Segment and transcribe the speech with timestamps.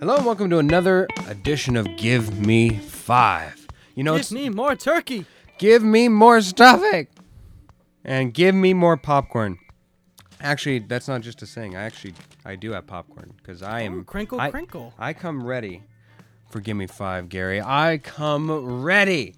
[0.00, 3.66] Hello and welcome to another edition of Give Me Five.
[3.94, 5.26] You know, Give it's me more turkey.
[5.58, 7.08] give me more stuffing
[8.04, 9.58] and give me more popcorn.
[10.40, 11.76] Actually, that's not just a saying.
[11.76, 12.14] I actually
[12.44, 14.94] I do have popcorn because I am Ooh, crinkle, I, crinkle.
[14.98, 15.82] I come ready
[16.50, 17.60] for Give Me Five, Gary.
[17.60, 19.34] I come ready.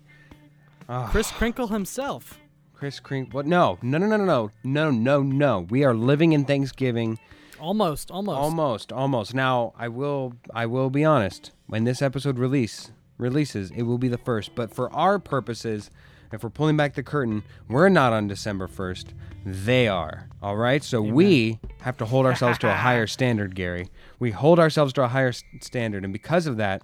[0.89, 1.09] Ah.
[1.11, 2.39] Chris Crinkle himself.
[2.75, 3.33] Chris Crink.
[3.33, 3.47] What?
[3.47, 5.61] No, no, no, no, no, no, no, no, no.
[5.71, 7.19] We are living in Thanksgiving.
[7.61, 8.39] Almost, almost.
[8.39, 9.35] Almost, almost.
[9.35, 11.53] Now, I will, I will be honest.
[11.67, 14.55] When this episode release releases, it will be the first.
[14.55, 15.91] But for our purposes,
[16.33, 19.15] if we're pulling back the curtain, we're not on December first.
[19.45, 20.29] They are.
[20.43, 20.83] All right.
[20.83, 23.89] So we have to hold ourselves to a higher standard, Gary.
[24.19, 26.83] We hold ourselves to a higher standard, and because of that,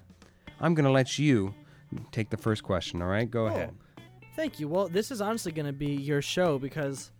[0.60, 1.54] I'm gonna let you
[2.12, 3.02] take the first question.
[3.02, 3.30] All right.
[3.30, 3.74] Go oh, ahead.
[4.34, 4.68] Thank you.
[4.68, 7.10] Well, this is honestly going to be your show because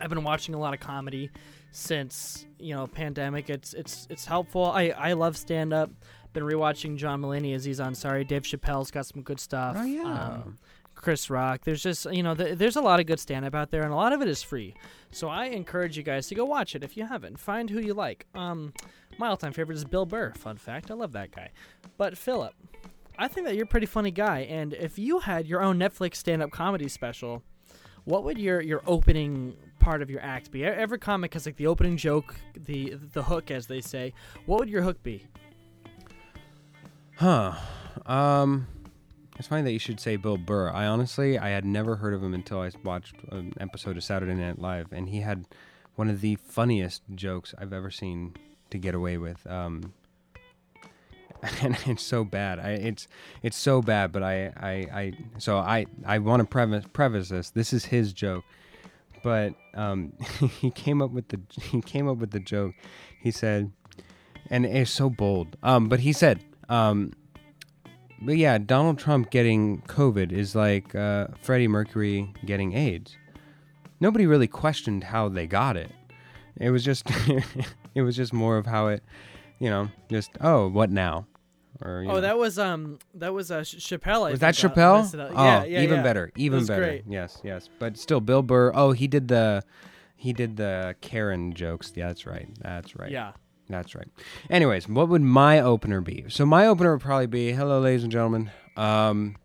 [0.00, 1.30] I've been watching a lot of comedy
[1.74, 3.50] since you know pandemic.
[3.50, 4.64] It's it's it's helpful.
[4.66, 5.90] I I love stand up.
[6.32, 7.94] Been rewatching John Mulaney as he's on.
[7.94, 9.76] Sorry, Dave Chappelle's got some good stuff.
[9.78, 10.02] Oh, yeah.
[10.02, 10.58] Um,
[10.94, 11.62] Chris Rock.
[11.64, 13.92] There's just you know th- there's a lot of good stand up out there, and
[13.92, 14.74] a lot of it is free.
[15.10, 17.38] So I encourage you guys to go watch it if you haven't.
[17.38, 18.26] Find who you like.
[18.34, 18.72] Um,
[19.18, 20.32] my all time favorite is Bill Burr.
[20.34, 21.50] Fun fact, I love that guy.
[21.96, 22.54] But Philip,
[23.18, 26.16] I think that you're a pretty funny guy, and if you had your own Netflix
[26.16, 27.42] stand-up comedy special,
[28.04, 30.64] what would your your opening part of your act be?
[30.64, 34.14] Every comic has like the opening joke, the the hook, as they say.
[34.46, 35.26] What would your hook be?
[37.16, 37.52] Huh.
[38.06, 38.66] Um,
[39.38, 40.70] it's funny that you should say Bill Burr.
[40.70, 44.34] I honestly, I had never heard of him until I watched an episode of Saturday
[44.34, 45.44] Night Live, and he had
[45.96, 48.34] one of the funniest jokes I've ever seen
[48.70, 49.46] to get away with.
[49.46, 49.92] Um,
[51.60, 52.58] and it's so bad.
[52.58, 53.06] I, it's
[53.42, 54.12] it's so bad.
[54.12, 57.50] But I, I, I so I I want to preface preface this.
[57.50, 58.44] This is his joke,
[59.24, 60.12] but um,
[60.60, 62.74] he came up with the he came up with the joke.
[63.20, 63.72] He said,
[64.50, 65.56] and it's so bold.
[65.62, 67.12] Um, but he said, um,
[68.20, 73.16] but yeah, Donald Trump getting COVID is like uh, Freddie Mercury getting AIDS.
[73.98, 75.90] Nobody really questioned how they got it.
[76.60, 77.04] It was just,
[77.94, 79.02] it was just more of how it,
[79.58, 81.26] you know, just oh, what now?
[81.80, 82.20] Or Oh, know.
[82.20, 84.28] that was um that was uh, Ch- Chappelle.
[84.28, 85.30] I was that uh, Chappelle?
[85.34, 86.02] Oh, yeah, yeah, even yeah.
[86.02, 86.80] better, even better.
[86.82, 87.04] great.
[87.08, 88.72] Yes, yes, but still, Bill Burr.
[88.74, 89.62] Oh, he did the,
[90.16, 91.92] he did the Karen jokes.
[91.94, 92.48] Yeah, that's right.
[92.60, 93.10] That's right.
[93.10, 93.32] Yeah.
[93.68, 94.06] That's right.
[94.50, 96.26] Anyways, what would my opener be?
[96.28, 99.36] So my opener would probably be, "Hello, ladies and gentlemen." Um,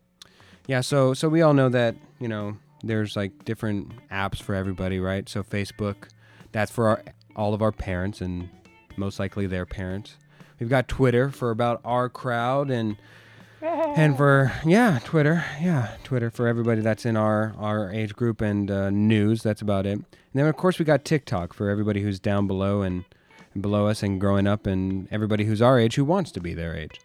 [0.68, 0.82] yeah.
[0.82, 5.28] So so we all know that you know there's like different apps for everybody, right?
[5.30, 6.10] So Facebook,
[6.52, 7.04] that's for our,
[7.36, 8.50] all of our parents and
[8.98, 10.18] most likely their parents.
[10.60, 12.98] We've got Twitter for about our crowd and
[13.62, 18.70] and for yeah Twitter, yeah Twitter for everybody that's in our our age group and
[18.70, 19.42] uh, news.
[19.42, 19.94] That's about it.
[19.94, 23.06] And then of course we got TikTok for everybody who's down below and
[23.54, 26.54] and below us and growing up and everybody who's our age who wants to be
[26.54, 27.00] their age.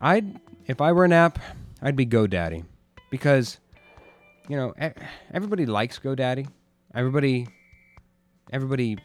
[0.00, 1.38] I'd if I were an app,
[1.80, 2.64] I'd be GoDaddy
[3.10, 3.58] because
[4.48, 4.74] you know
[5.32, 6.48] everybody likes GoDaddy.
[6.94, 7.46] Everybody
[8.52, 8.98] everybody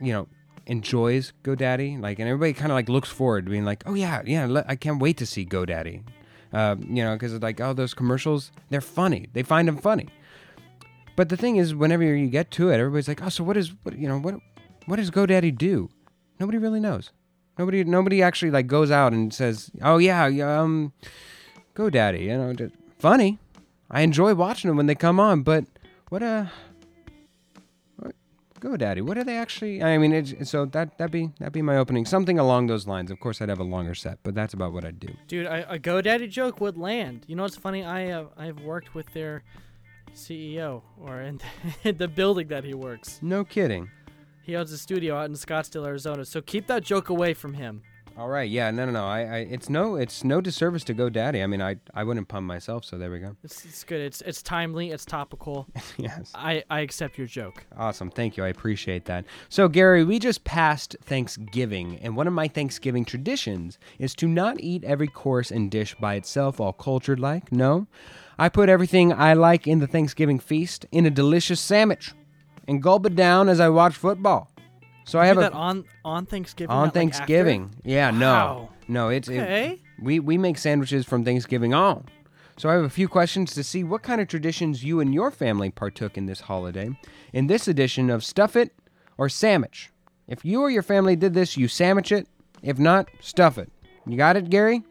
[0.00, 0.28] you know
[0.66, 4.22] enjoys GoDaddy like and everybody kind of like looks forward to being like, "Oh yeah,
[4.24, 6.02] yeah, I can't wait to see GoDaddy."
[6.52, 9.26] Uh, you know, because like, oh, those commercials, they're funny.
[9.32, 10.08] They find them funny.
[11.16, 13.72] But the thing is, whenever you get to it, everybody's like, "Oh, so what is
[13.82, 13.98] what?
[13.98, 14.36] You know, what
[14.86, 15.88] what does GoDaddy do?"
[16.38, 17.10] Nobody really knows.
[17.58, 20.92] Nobody nobody actually like goes out and says, "Oh yeah, um,
[21.74, 23.38] GoDaddy." You know, just funny.
[23.90, 25.64] I enjoy watching them when they come on, but
[26.08, 26.48] what what,
[28.60, 29.02] GoDaddy?
[29.02, 29.82] What are they actually?
[29.82, 32.06] I mean, it's, so that that be that be my opening.
[32.06, 33.10] Something along those lines.
[33.10, 35.08] Of course, I'd have a longer set, but that's about what I'd do.
[35.28, 37.24] Dude, a, a GoDaddy joke would land.
[37.26, 37.84] You know what's funny?
[37.84, 39.42] I uh, I've worked with their
[40.14, 41.40] CEO or in
[41.82, 43.18] the building that he works.
[43.22, 43.90] No kidding.
[44.42, 46.24] He owns a studio out in Scottsdale, Arizona.
[46.24, 47.82] So keep that joke away from him.
[48.18, 49.04] All right, yeah, no, no, no.
[49.04, 51.42] I, I, it's no, it's no disservice to GoDaddy.
[51.42, 53.36] I mean, I, I wouldn't pump myself, so there we go.
[53.44, 54.00] It's, it's good.
[54.00, 54.90] It's it's timely.
[54.90, 55.66] It's topical.
[55.98, 56.32] yes.
[56.34, 57.66] I, I accept your joke.
[57.76, 58.10] Awesome.
[58.10, 58.44] Thank you.
[58.44, 59.26] I appreciate that.
[59.50, 64.60] So, Gary, we just passed Thanksgiving, and one of my Thanksgiving traditions is to not
[64.60, 67.52] eat every course and dish by itself, all cultured like.
[67.52, 67.86] No.
[68.38, 72.12] I put everything I like in the Thanksgiving feast in a delicious sandwich
[72.66, 74.50] and gulp it down as I watch football.
[75.06, 76.70] So I Do have that a on on Thanksgiving.
[76.70, 76.92] on not, like.
[76.94, 77.70] Thanksgiving.
[77.84, 78.26] yeah, no.
[78.26, 78.68] Wow.
[78.88, 82.06] No, it's it- we we make sandwiches from Thanksgiving on.
[82.58, 85.30] So I have a few questions to see what kind of traditions you and your
[85.30, 86.88] family partook in this holiday.
[87.32, 88.72] In this edition of Stuff It
[89.18, 89.90] or Sandwich.
[90.26, 92.26] If you or your family did this, you sandwich it.
[92.62, 93.70] If not, stuff it.
[94.06, 94.82] You got it, Gary?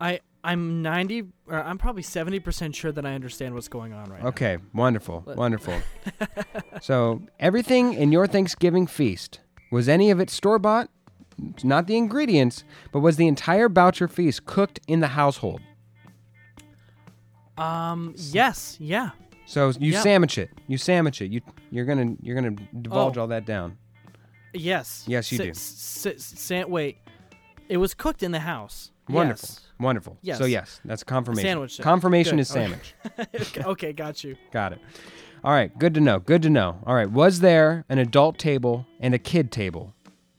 [0.00, 4.10] I I'm ninety or I'm probably seventy percent sure that I understand what's going on
[4.10, 4.28] right now.
[4.28, 5.80] Okay, wonderful, wonderful.
[6.82, 9.40] so everything in your Thanksgiving feast
[9.70, 10.88] was any of it store bought,
[11.62, 15.60] not the ingredients, but was the entire Boucher feast cooked in the household?
[17.58, 18.14] Um.
[18.16, 18.76] Yes.
[18.80, 19.10] Yeah.
[19.46, 20.02] So you Yep.
[20.02, 20.50] sandwich it.
[20.66, 21.30] You sandwich it.
[21.32, 21.40] You
[21.70, 23.22] you're gonna you're gonna divulge Oh.
[23.22, 23.78] all that down.
[24.52, 25.04] Yes.
[25.06, 25.50] Yes, you Sa- do.
[25.50, 26.06] s-
[26.50, 26.98] s- wait.
[27.68, 28.90] It was cooked in the house.
[29.08, 29.48] Wonderful.
[29.48, 29.60] Yes.
[29.78, 30.18] Wonderful.
[30.22, 30.38] Yes.
[30.38, 31.48] So yes, that's confirmation.
[31.48, 31.78] Sandwich.
[31.80, 32.40] Confirmation Good.
[32.42, 32.94] is sandwich.
[33.18, 34.36] okay, okay, got you.
[34.50, 34.80] Got it.
[35.44, 35.76] All right.
[35.78, 36.18] Good to know.
[36.18, 36.78] Good to know.
[36.86, 37.10] All right.
[37.10, 39.92] Was there an adult table and a kid table?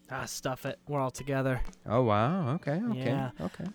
[0.10, 0.80] Ah, stuff it.
[0.88, 1.62] We're all together.
[1.86, 2.54] Oh wow.
[2.56, 2.80] Okay.
[2.92, 3.00] Okay.
[3.06, 3.32] Yeah.
[3.42, 3.66] Okay.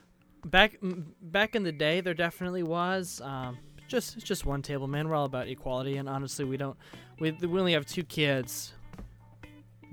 [0.44, 0.78] Back
[1.20, 3.20] back in the day, there definitely was.
[3.22, 3.58] Um,
[3.88, 5.08] just just one table, man.
[5.08, 6.76] We're all about equality, and honestly, we don't.
[7.20, 8.72] We we only have two kids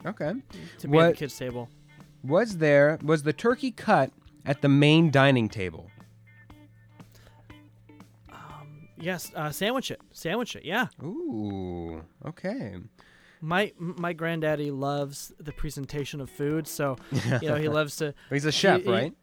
[0.05, 0.33] Okay.
[0.79, 1.69] to be at the kids table.
[2.23, 4.11] Was there was the turkey cut
[4.45, 5.89] at the main dining table?
[8.99, 10.01] Yes, uh, sandwich it.
[10.11, 10.65] Sandwich it.
[10.65, 10.87] Yeah.
[11.03, 12.03] Ooh.
[12.25, 12.75] Okay.
[13.41, 16.97] My my granddaddy loves the presentation of food, so
[17.41, 18.13] you know he loves to.
[18.29, 19.13] He's a chef, he- right?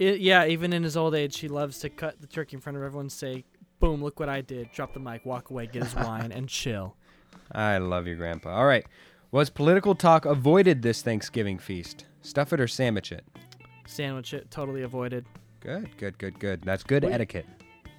[0.00, 2.76] i yeah, even in his old age, he loves to cut the turkey in front
[2.76, 3.44] of everyone, say,
[3.80, 4.02] "Boom!
[4.02, 6.96] Look what I did!" Drop the mic, walk away, get his wine, and chill.
[7.52, 8.54] I love your Grandpa.
[8.56, 8.86] All right.
[9.32, 12.06] Was political talk avoided this Thanksgiving feast?
[12.22, 13.24] Stuff it or sandwich it?
[13.86, 15.26] Sandwich it, totally avoided.
[15.60, 16.62] Good, good, good, good.
[16.62, 17.12] That's good Wait.
[17.12, 17.46] etiquette.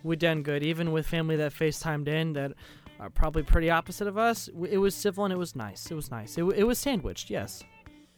[0.05, 2.53] We done good, even with family that FaceTimed in that
[2.99, 4.47] are probably pretty opposite of us.
[4.69, 5.89] It was civil and it was nice.
[5.91, 6.37] It was nice.
[6.37, 7.63] It, it was sandwiched, yes.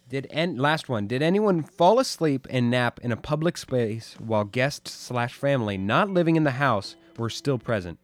[0.09, 1.07] Did en- last one?
[1.07, 6.09] Did anyone fall asleep and nap in a public space while guests slash family not
[6.09, 7.99] living in the house were still present?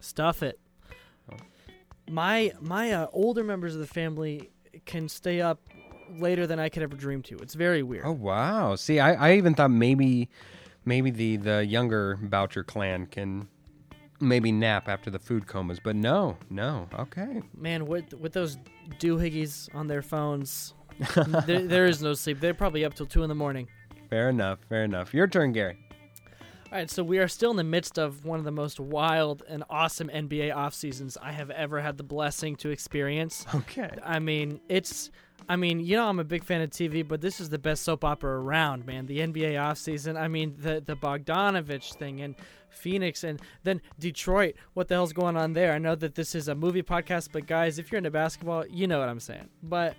[0.00, 0.58] Stuff it.
[2.08, 4.50] My my uh, older members of the family
[4.84, 5.60] can stay up
[6.18, 7.36] later than I could ever dream to.
[7.36, 8.04] It's very weird.
[8.04, 8.74] Oh wow!
[8.74, 10.28] See, I, I even thought maybe
[10.84, 13.48] maybe the the younger Boucher clan can
[14.20, 16.88] maybe nap after the food comas, but no, no.
[16.98, 17.42] Okay.
[17.56, 18.58] Man, with with those
[18.98, 20.74] doohickeys on their phones,
[21.46, 22.40] there, there is no sleep.
[22.40, 23.68] They're probably up till two in the morning.
[24.08, 24.58] Fair enough.
[24.68, 25.14] Fair enough.
[25.14, 25.78] Your turn, Gary.
[26.72, 29.42] All right, so we are still in the midst of one of the most wild
[29.48, 33.44] and awesome NBA off seasons I have ever had the blessing to experience.
[33.52, 33.90] Okay.
[34.04, 35.10] I mean, it's.
[35.48, 37.82] I mean, you know, I'm a big fan of TV, but this is the best
[37.82, 39.06] soap opera around, man.
[39.06, 40.16] The NBA offseason.
[40.16, 42.36] I mean, the the Bogdanovich thing and
[42.68, 44.54] Phoenix and then Detroit.
[44.74, 45.72] What the hell's going on there?
[45.72, 48.86] I know that this is a movie podcast, but guys, if you're into basketball, you
[48.86, 49.48] know what I'm saying.
[49.60, 49.96] But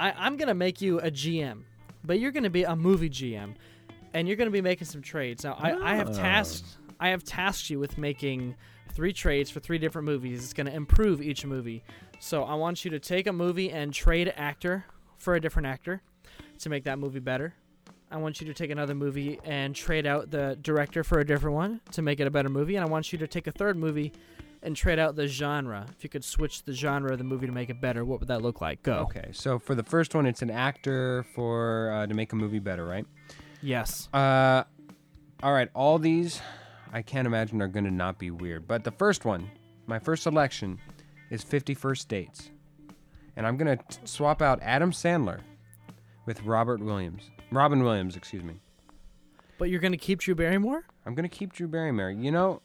[0.00, 1.62] I, I'm gonna make you a GM,
[2.02, 3.54] but you're gonna be a movie GM,
[4.14, 5.44] and you're gonna be making some trades.
[5.44, 6.14] Now, I, I have Oh.
[6.14, 8.56] tasked I have tasked you with making
[8.92, 10.42] three trades for three different movies.
[10.42, 11.84] It's gonna improve each movie.
[12.18, 14.84] So I want you to take a movie and trade actor
[15.16, 16.02] for a different actor
[16.58, 17.54] to make that movie better.
[18.10, 21.54] I want you to take another movie and trade out the director for a different
[21.54, 22.74] one to make it a better movie.
[22.74, 24.12] And I want you to take a third movie
[24.62, 25.86] and trade out the genre.
[25.96, 28.28] If you could switch the genre of the movie to make it better, what would
[28.28, 28.82] that look like?
[28.82, 29.06] Go.
[29.10, 29.28] Okay.
[29.32, 32.84] So for the first one, it's an actor for uh, to make a movie better,
[32.86, 33.06] right?
[33.62, 34.08] Yes.
[34.12, 34.64] Uh,
[35.42, 35.68] all right.
[35.74, 36.40] All these,
[36.92, 38.66] I can't imagine are going to not be weird.
[38.68, 39.50] But the first one,
[39.86, 40.78] my first selection,
[41.30, 42.50] is Fifty First Dates,
[43.36, 45.40] and I'm going to swap out Adam Sandler
[46.24, 48.54] with Robert Williams, Robin Williams, excuse me.
[49.58, 50.84] But you're going to keep Drew Barrymore?
[51.04, 52.10] I'm going to keep Drew Barrymore.
[52.10, 52.62] You know,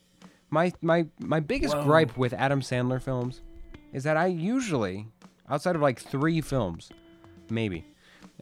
[0.50, 1.84] my my my biggest Whoa.
[1.84, 3.42] gripe with Adam Sandler films
[3.92, 5.08] is that I usually,
[5.50, 6.90] outside of like three films,
[7.50, 7.86] maybe,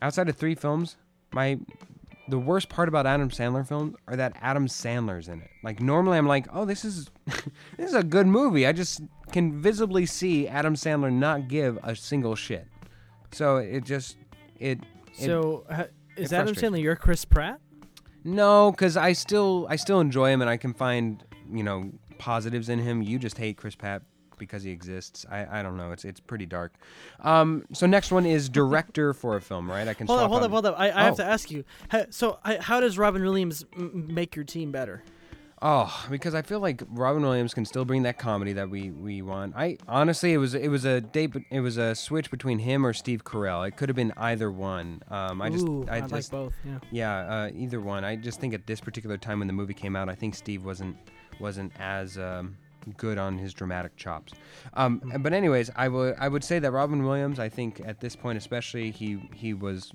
[0.02, 0.98] outside of three films,
[1.34, 1.60] my
[2.28, 5.50] the worst part about Adam Sandler films are that Adam Sandler's in it.
[5.64, 8.68] Like normally I'm like, oh, this is this is a good movie.
[8.68, 9.02] I just
[9.32, 12.68] can visibly see Adam Sandler not give a single shit.
[13.32, 14.18] So it just
[14.60, 14.80] it.
[14.80, 15.86] it so uh,
[16.16, 17.60] is it Adam Sandler your Chris Pratt?
[18.24, 22.70] no, because I still I still enjoy him and I can find you know positives
[22.70, 23.02] in him.
[23.02, 24.04] You just hate Chris Pratt
[24.42, 25.26] because he exists.
[25.32, 25.94] I, I don't know.
[25.94, 26.74] It's it's pretty dark.
[27.22, 29.88] Um, so next one is director for a film, right?
[29.88, 30.76] I can Hold swap up, hold up, hold up.
[30.78, 31.18] I, I have Oh.
[31.18, 31.64] to ask you.
[32.10, 35.04] So, I, how does Robin Williams m- make your team better?
[35.64, 39.22] Oh, because I feel like Robin Williams can still bring that comedy that we, we
[39.22, 39.54] want.
[39.56, 42.94] I honestly, it was it was a date, it was a switch between him or
[42.94, 43.68] Steve Carell.
[43.68, 45.04] It could have been either one.
[45.12, 46.54] Um, I just Ooh, I, I, just like both.
[46.66, 46.80] Yeah.
[46.90, 48.04] Yeah, uh, either one.
[48.04, 50.66] I just think at this particular time when the movie came out, I think Steve
[50.66, 50.98] wasn't
[51.40, 52.58] wasn't as um,
[52.98, 54.34] good on his dramatic chops.
[54.74, 57.40] Um, But anyways, I would I would say that Robin Williams.
[57.40, 59.92] I think at this point, especially, he he was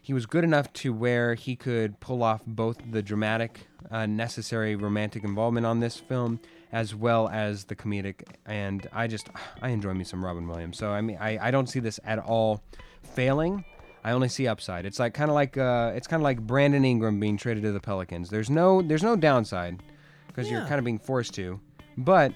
[0.00, 4.74] he was good enough to where he could pull off both the dramatic, uh, necessary
[4.76, 6.40] romantic involvement on this film,
[6.72, 8.22] as well as the comedic.
[8.46, 9.28] And I just
[9.60, 10.78] I enjoy me some Robin Williams.
[10.78, 12.62] So I mean, I, I don't see this at all
[13.02, 13.64] failing.
[14.04, 14.86] I only see upside.
[14.86, 17.72] It's like kind of like uh, it's kind of like Brandon Ingram being traded to
[17.72, 18.30] the Pelicans.
[18.30, 19.82] There's no there's no downside
[20.28, 21.60] because you're kind of being forced to,
[21.98, 22.32] but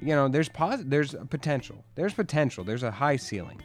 [0.00, 1.84] you know there's pos- there's a potential.
[1.94, 2.64] There's potential.
[2.64, 3.60] There's a high ceiling.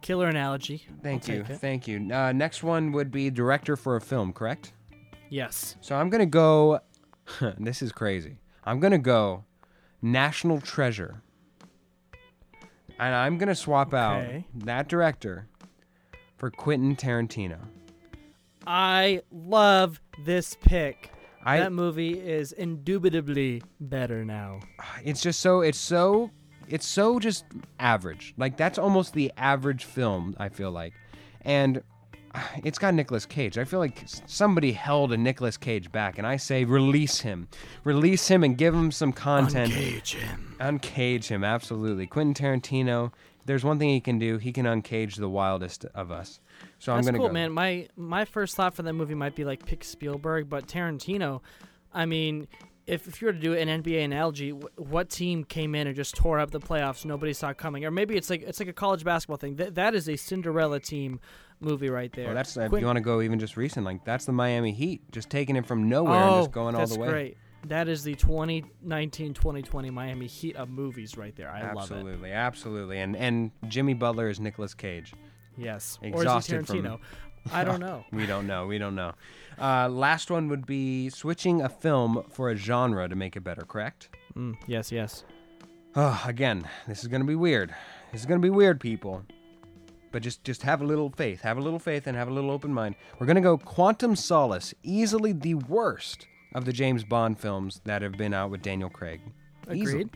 [0.00, 0.86] Killer analogy.
[1.02, 2.08] Thank I'll you, thank you.
[2.12, 4.72] Uh, next one would be director for a film, correct?
[5.28, 5.76] Yes.
[5.80, 6.80] So I'm gonna go.
[7.58, 8.36] this is crazy.
[8.64, 9.44] I'm gonna go
[10.00, 11.22] National Treasure,
[13.00, 14.24] and I'm gonna swap out
[14.54, 15.48] that director
[16.36, 17.58] for Quentin Tarantino.
[18.66, 21.10] I love this pick.
[21.44, 24.60] I that movie is indubitably better now.
[25.04, 26.30] it's just so it's so
[26.68, 27.44] it's so just
[27.78, 28.34] average.
[28.36, 30.34] Like that's almost the average film.
[30.38, 30.94] I feel like,
[31.42, 31.82] and
[32.64, 33.58] it's got Nicolas Cage.
[33.58, 37.48] I feel like somebody held a Nicolas Cage back, and I say release him,
[37.84, 39.72] release him, and give him some content.
[39.72, 40.56] Uncage him.
[40.60, 42.06] Uncage him, absolutely.
[42.06, 43.12] Quentin Tarantino.
[43.44, 44.38] There's one thing he can do.
[44.38, 46.38] He can uncage the wildest of us.
[46.78, 47.32] So I'm That's gonna cool, go.
[47.32, 47.52] man.
[47.52, 51.40] My my first thought for that movie might be like pick Spielberg, but Tarantino.
[51.94, 52.48] I mean,
[52.86, 55.94] if, if you were to do an NBA analogy, wh- what team came in and
[55.94, 57.04] just tore up the playoffs?
[57.04, 59.56] Nobody saw coming, or maybe it's like it's like a college basketball thing.
[59.56, 61.20] That that is a Cinderella team
[61.60, 62.26] movie right there.
[62.26, 63.86] Well, that's uh, if Quentin- you want to go even just recent.
[63.86, 66.74] Like that's the Miami Heat, just taking it from nowhere oh, and just oh, going
[66.74, 67.08] all the way.
[67.08, 67.36] great.
[67.66, 71.48] That is the 2019-2020 Miami Heat of movies right there.
[71.48, 71.94] I love it.
[71.94, 72.98] absolutely, absolutely.
[72.98, 75.14] And and Jimmy Butler is Nicolas Cage.
[75.56, 75.98] Yes.
[76.02, 76.98] Exhausted or is he from-?
[77.52, 78.04] I don't know.
[78.12, 78.66] We don't know.
[78.66, 79.12] We don't know.
[79.60, 83.62] Uh, last one would be switching a film for a genre to make it better.
[83.62, 84.08] Correct?
[84.36, 85.24] Mm, yes, yes.
[85.94, 87.74] Oh, again, this is gonna be weird.
[88.12, 89.22] This is gonna be weird, people.
[90.10, 91.42] But just just have a little faith.
[91.42, 92.94] Have a little faith and have a little open mind.
[93.18, 98.12] We're gonna go Quantum Solace, easily the worst of the James Bond films that have
[98.12, 99.20] been out with Daniel Craig.
[99.70, 100.02] Easily.
[100.02, 100.10] Agreed.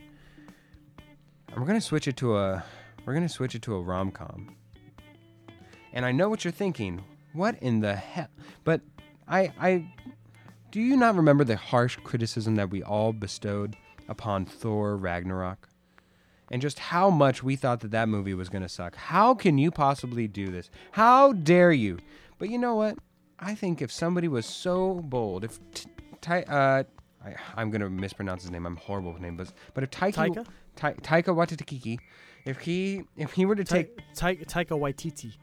[1.49, 2.63] And we're gonna switch it to a
[3.05, 4.55] we're gonna switch it to a rom com.
[5.93, 7.03] And I know what you're thinking.
[7.33, 8.27] What in the hell?
[8.63, 8.81] But
[9.27, 9.85] I I
[10.71, 13.75] do you not remember the harsh criticism that we all bestowed
[14.07, 15.69] upon Thor Ragnarok?
[16.49, 18.95] And just how much we thought that that movie was gonna suck.
[18.95, 20.69] How can you possibly do this?
[20.91, 21.99] How dare you?
[22.39, 22.97] But you know what?
[23.39, 25.89] I think if somebody was so bold, if t-
[26.21, 26.83] Ty, uh,
[27.23, 28.65] I, I'm gonna mispronounce his name.
[28.65, 30.45] I'm horrible with names, but but if Taika Taika?
[30.75, 31.99] Ta- Taika Waititi,
[32.45, 34.29] if he if he were to Ta- take Ta-
[34.61, 35.35] Taika Waititi.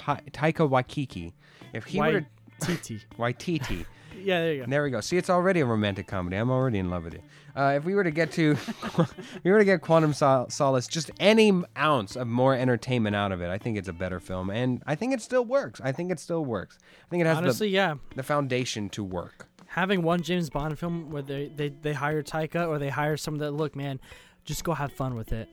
[0.00, 1.32] Ta- Taika Waikiki,
[1.72, 2.26] if he were
[2.60, 3.00] Waititi.
[3.18, 3.84] Waititi,
[4.22, 4.70] yeah, there you go.
[4.70, 5.00] there we go.
[5.00, 6.36] See, it's already a romantic comedy.
[6.36, 7.22] I'm already in love with you.
[7.56, 8.52] Uh, if we were to get to,
[8.84, 9.14] if
[9.44, 13.42] we were to get Quantum Sol- Solace, just any ounce of more entertainment out of
[13.42, 15.80] it, I think it's a better film, and I think it still works.
[15.82, 16.78] I think it still works.
[16.82, 17.94] I think it has Honestly, yeah.
[18.10, 19.48] the, the foundation to work.
[19.66, 23.40] Having one James Bond film where they, they, they hire Taika or they hire someone
[23.40, 24.00] that, look, man,
[24.44, 25.48] just go have fun with it.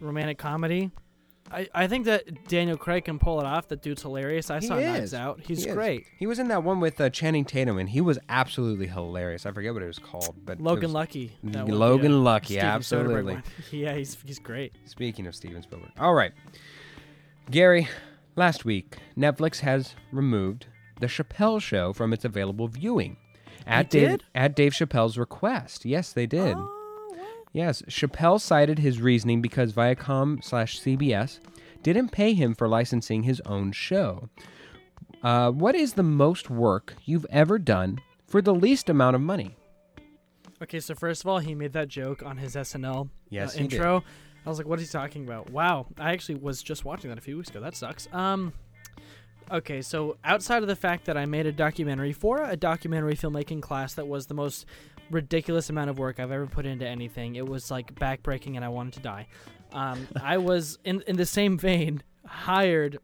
[0.00, 0.90] Romantic comedy.
[1.50, 3.68] I, I think that Daniel Craig can pull it off.
[3.68, 4.50] That dude's hilarious.
[4.50, 5.14] I He saw Knives.
[5.14, 5.40] Out.
[5.40, 6.06] He's He great.
[6.18, 9.46] He was in that one with uh, Channing Tatum, and he was absolutely hilarious.
[9.46, 11.36] I forget what it was called, but Logan Lucky.
[11.44, 12.18] that one, Logan yeah.
[12.18, 13.38] Lucky, Steven absolutely.
[13.70, 14.72] Yeah, he's he's great.
[14.86, 15.90] Speaking of Steven Spielberg.
[15.98, 16.32] All right.
[17.50, 17.88] Gary,
[18.34, 20.66] last week, Netflix has removed
[21.00, 23.16] The Chappelle Show from its available viewing.
[23.66, 24.24] At They Dave, did?
[24.34, 25.84] At Dave Chappelle's request.
[25.84, 26.56] Yes, they did.
[26.56, 26.72] Oh?
[27.56, 31.38] Yes, Chappelle cited his reasoning because Viacom slash CBS
[31.82, 34.28] didn't pay him for licensing his own show.
[35.22, 39.56] Uh, what is the most work you've ever done for the least amount of money?
[40.62, 43.68] Okay, so first of all, he made that joke on his SNL Yes, uh, he
[43.68, 43.76] did.
[43.76, 44.04] intro.
[44.44, 47.16] I was like, "What is he talking about?" Wow, I actually was just watching that
[47.16, 47.60] a few weeks ago.
[47.60, 48.06] That sucks.
[48.12, 48.52] Um,
[49.50, 53.62] okay, so outside of the fact that I made a documentary for a documentary filmmaking
[53.62, 54.66] class that was the most
[55.10, 58.68] ridiculous amount of work I've ever put into anything, it was like backbreaking, and I
[58.68, 59.26] wanted to die.
[59.72, 62.98] Um, I was in in the same vein hired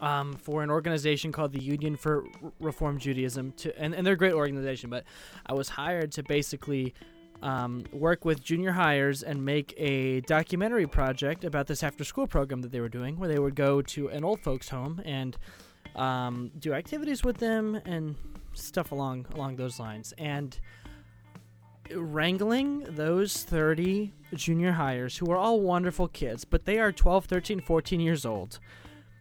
[0.00, 4.14] um, for an organization called the Union for R- Reform Judaism to, and, and they're
[4.14, 5.04] a great organization, but
[5.46, 6.94] I was hired to basically
[7.42, 12.62] um, work with junior hires and make a documentary project about this after school program
[12.62, 15.36] that they were doing, where they would go to an old folks' home and
[15.96, 18.16] um, do activities with them and
[18.54, 20.14] stuff along along those lines.
[20.18, 20.58] And
[21.92, 27.60] wrangling those 30 junior hires who are all wonderful kids, but they are 12, 13,
[27.60, 28.58] 14 years old.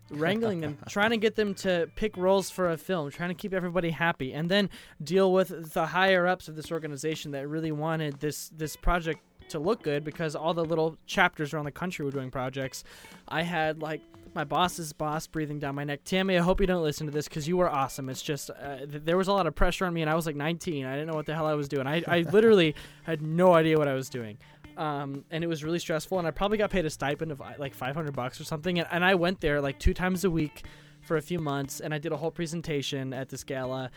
[0.09, 3.53] Wrangling them, trying to get them to pick roles for a film, trying to keep
[3.53, 4.69] everybody happy, and then
[5.03, 9.21] deal with the higher ups of this organization that really wanted this this project
[9.53, 12.83] to look good because all the little chapters around the country were doing projects.
[13.27, 14.01] I had like
[14.35, 16.03] my boss's boss breathing down my neck.
[16.03, 18.09] Tammy, I hope you don't listen to this because you were awesome.
[18.09, 20.25] It's just uh, th- there was a lot of pressure on me, and I was
[20.25, 20.85] like 19.
[20.85, 21.87] I didn't know what the hell I was doing.
[21.87, 24.37] I, I literally had no idea what I was doing.
[24.75, 27.53] Um, and it was really stressful, and I probably got paid a stipend of uh,
[27.59, 28.79] like 500 bucks or something.
[28.79, 30.63] And, and I went there like two times a week
[31.01, 33.91] for a few months, and I did a whole presentation at this gala,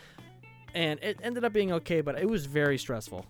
[0.75, 3.25] and it ended up being okay, but it was very stressful.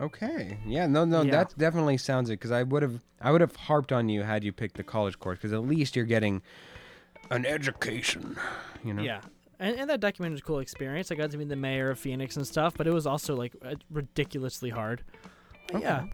[0.00, 0.58] Okay.
[0.66, 0.86] Yeah.
[0.86, 1.04] No.
[1.04, 1.22] No.
[1.22, 1.30] Yeah.
[1.30, 4.42] That definitely sounds it because I would have I would have harped on you had
[4.44, 6.42] you picked the college course because at least you're getting
[7.30, 8.36] an education.
[8.84, 9.02] You know.
[9.02, 9.20] Yeah.
[9.60, 11.12] And, and that documentary was a cool experience.
[11.12, 13.54] I got to meet the mayor of Phoenix and stuff, but it was also like
[13.64, 15.04] uh, ridiculously hard.
[15.72, 15.82] Okay.
[15.84, 16.04] Yeah.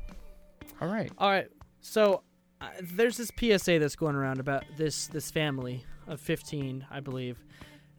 [0.81, 1.11] All right.
[1.19, 1.49] All right.
[1.81, 2.23] So
[2.61, 7.39] uh, there's this PSA that's going around about this this family of 15, I believe,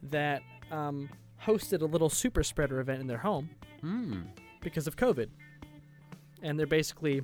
[0.04, 1.10] that um,
[1.44, 3.50] hosted a little super spreader event in their home
[3.82, 4.22] Hmm.
[4.62, 5.30] because of COVID,
[6.42, 7.22] and they're basically,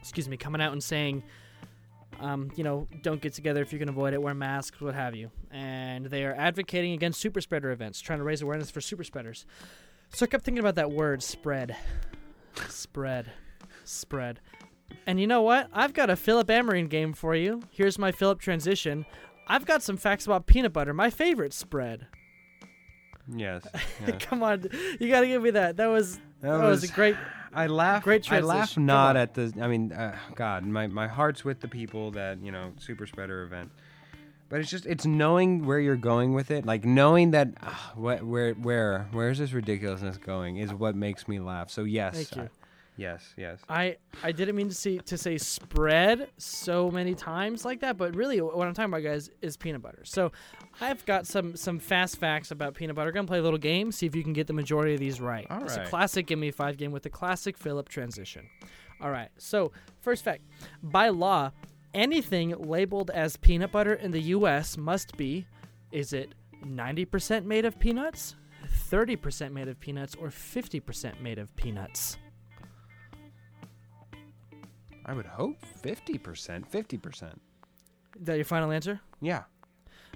[0.00, 1.22] excuse me, coming out and saying.
[2.20, 4.22] Um, you know, don't get together if you can avoid it.
[4.22, 5.32] Wear masks, what have you.
[5.50, 9.44] And they are advocating against super spreader events, trying to raise awareness for super spreaders.
[10.10, 11.74] So I kept thinking about that word, spread,
[12.68, 13.32] spread,
[13.84, 14.40] spread.
[15.06, 15.68] And you know what?
[15.72, 17.62] I've got a Philip Amorin game for you.
[17.70, 19.06] Here's my Philip transition.
[19.48, 22.06] I've got some facts about peanut butter, my favorite spread.
[23.28, 23.66] Yes.
[24.06, 24.16] yeah.
[24.18, 24.68] Come on,
[25.00, 25.76] you got to give me that.
[25.76, 27.16] That was that, was, a great.
[27.54, 28.02] I laugh.
[28.02, 29.52] great I laugh not at the.
[29.60, 33.42] I mean, uh, God, my my heart's with the people that you know super spreader
[33.42, 33.70] event.
[34.48, 38.22] But it's just it's knowing where you're going with it, like knowing that uh, what
[38.22, 41.70] where where where is this ridiculousness going is what makes me laugh.
[41.70, 42.50] So yes, Thank you.
[43.02, 43.58] Yes, yes.
[43.68, 48.14] I I didn't mean to see to say spread so many times like that, but
[48.14, 50.02] really what I'm talking about, guys, is peanut butter.
[50.04, 50.30] So
[50.80, 53.10] I've got some some fast facts about peanut butter.
[53.10, 55.46] Gonna play a little game, see if you can get the majority of these right.
[55.50, 58.46] All it's a classic give me five game with the classic Philip transition.
[59.00, 59.30] All right.
[59.36, 60.42] So first fact,
[60.82, 61.50] by law,
[61.92, 64.76] anything labeled as peanut butter in the U.S.
[64.76, 65.46] must be,
[65.90, 68.36] is it 90% made of peanuts,
[68.90, 72.16] 30% made of peanuts, or 50% made of peanuts?
[75.06, 77.40] I would hope fifty percent, fifty percent.
[78.18, 79.00] Is that your final answer?
[79.20, 79.42] Yeah.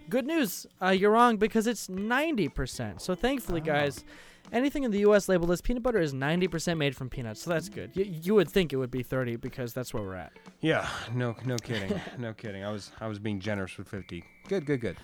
[0.09, 3.01] Good news, uh, you're wrong because it's 90%.
[3.01, 3.65] So thankfully, Oh.
[3.65, 4.05] guys,
[4.53, 5.29] anything in the U.S.
[5.29, 7.43] labeled as peanut butter is 90% made from peanuts.
[7.43, 7.91] So that's good.
[7.97, 10.33] You, you would think it would be 30 because that's where we're at.
[10.61, 10.89] Yeah.
[11.13, 11.35] No.
[11.45, 11.99] No kidding.
[12.19, 12.63] no kidding.
[12.63, 14.23] I was I was being generous with fifty.
[14.49, 14.65] Good.
[14.67, 14.81] Good.
[14.81, 14.97] Good.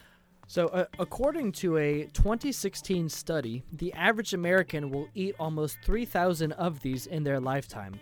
[0.46, 6.80] So, uh, according to a 2016 study, the average American will eat almost 3,000 of
[6.80, 7.94] these in their lifetime.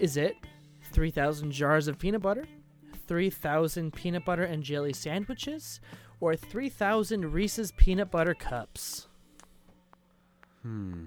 [0.00, 0.34] Is it
[0.92, 2.46] 3,000 jars of peanut butter,
[3.06, 5.80] 3,000 peanut butter and jelly sandwiches,
[6.20, 9.08] or 3,000 Reese's peanut butter cups?
[10.62, 11.06] Hmm.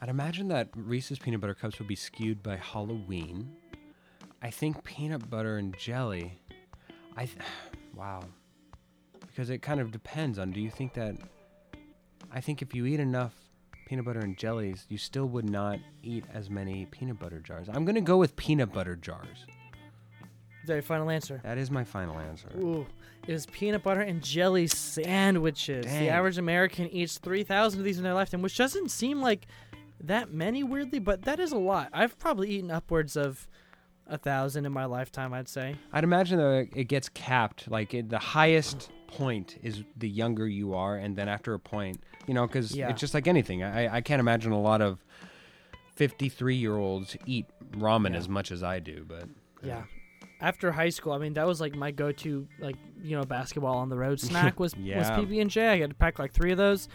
[0.00, 3.52] I'd imagine that Reese's peanut butter cups would be skewed by Halloween.
[4.42, 6.40] I think peanut butter and jelly.
[7.16, 7.26] I.
[7.26, 7.38] Th-
[7.94, 8.24] wow.
[9.20, 10.50] Because it kind of depends on.
[10.50, 11.16] Do you think that?
[12.32, 13.34] I think if you eat enough
[13.86, 17.68] peanut butter and jellies, you still would not eat as many peanut butter jars.
[17.68, 19.46] I'm gonna go with peanut butter jars.
[20.62, 21.40] Is that your final answer?
[21.42, 22.48] That is my final answer.
[22.56, 22.86] Ooh,
[23.26, 25.86] it was peanut butter and jelly sandwiches.
[25.86, 26.04] Dang.
[26.04, 29.46] The average American eats 3,000 of these in their lifetime, which doesn't seem like
[30.00, 31.88] that many, weirdly, but that is a lot.
[31.92, 33.48] I've probably eaten upwards of
[34.06, 35.76] a thousand in my lifetime, I'd say.
[35.92, 37.68] I'd imagine that it gets capped.
[37.70, 42.00] Like it, the highest point is the younger you are, and then after a point,
[42.26, 42.88] you know, because Yeah.
[42.90, 43.62] it's just like anything.
[43.62, 45.04] I, I can't imagine a lot of
[45.94, 48.18] fifty-three-year-olds eat ramen Yeah.
[48.18, 49.04] as much as I do.
[49.06, 49.24] But
[49.62, 49.84] Yeah.
[50.40, 53.88] After high school, I mean, that was like my go-to, like you know, basketball on
[53.88, 55.68] the road snack was was PB and J.
[55.68, 56.88] I had to pack like three of those.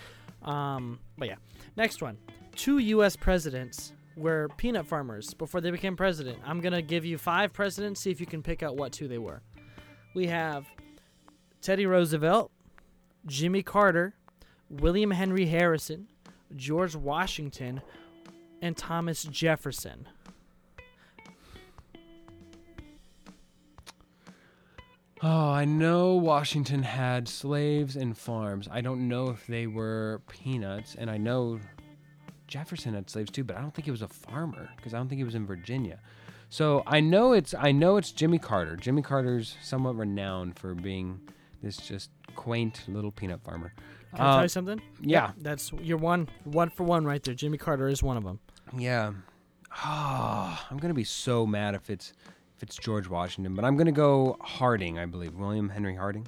[0.43, 1.35] Um, but yeah,
[1.75, 2.17] next one.
[2.55, 3.15] Two U.S.
[3.15, 6.39] presidents were peanut farmers before they became president.
[6.45, 8.01] I'm gonna give you five presidents.
[8.01, 9.41] See if you can pick out what two they were.
[10.15, 10.65] We have
[11.61, 12.51] Teddy Roosevelt,
[13.25, 14.15] Jimmy Carter,
[14.69, 16.07] William Henry Harrison,
[16.55, 17.81] George Washington,
[18.61, 20.07] and Thomas Jefferson.
[25.21, 28.67] oh, I know Washington had slaves and farms.
[28.71, 31.59] I don't know if they were peanuts, and I know
[32.47, 35.09] Jefferson had slaves too, but I don't think he was a farmer because I don't
[35.09, 35.99] think he was in Virginia.
[36.49, 38.77] So I know it's I know it's Jimmy Carter.
[38.77, 41.19] Jimmy Carter's somewhat renowned for being
[41.61, 43.73] this just quaint little peanut farmer.
[44.15, 44.81] Can I Uh, tell you something?
[45.01, 47.33] Yeah, That's you're one one for one right there.
[47.33, 48.39] Jimmy Carter is one of them.
[48.77, 49.11] yeah.
[49.71, 52.13] Ah, I'm gonna be so mad if it's
[52.55, 54.97] if it's George Washington, but I'm gonna go Harding.
[54.97, 56.27] I believe William Henry Harding.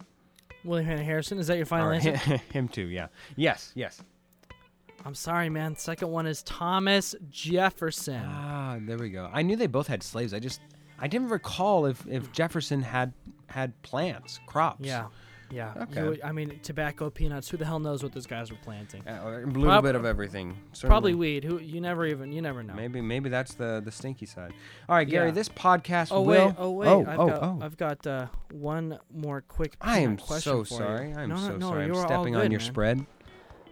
[0.66, 1.40] William Henry Harrison.
[1.40, 2.16] Is that your final Or answer?
[2.54, 2.88] him too.
[2.88, 3.08] Yeah.
[3.36, 3.72] Yes.
[3.76, 4.02] Yes.
[5.06, 5.78] I'm sorry, man.
[5.78, 8.22] Second one is Thomas Jefferson.
[8.26, 9.30] Ah, there we go.
[9.34, 10.34] I knew they both had slaves.
[10.34, 10.60] I just
[11.02, 13.14] I didn't recall if if Jefferson had
[13.48, 14.86] had plants, crops.
[14.86, 15.08] yeah,
[15.50, 15.74] yeah.
[15.84, 16.04] Okay.
[16.04, 17.50] would- I mean, tobacco, peanuts.
[17.50, 19.02] Who the hell knows what those guys were planting?
[19.08, 20.56] Uh, a little Prob- bit of everything.
[20.82, 21.44] Probably weed.
[21.44, 22.74] Who you never even you never know.
[22.76, 24.54] Maybe maybe that's the the stinky side.
[24.88, 25.28] All right, Gary.
[25.28, 25.32] Yeah.
[25.34, 26.48] This podcast Oh will.
[26.48, 26.88] wait, oh wait.
[26.88, 27.60] Oh, I've oh, got oh.
[27.62, 29.76] I've got uh, one more quick.
[29.82, 31.14] I am so sorry.
[31.14, 31.86] I'm no, no, so no, sorry.
[31.86, 32.68] I'm stepping on your man.
[32.68, 33.06] spread.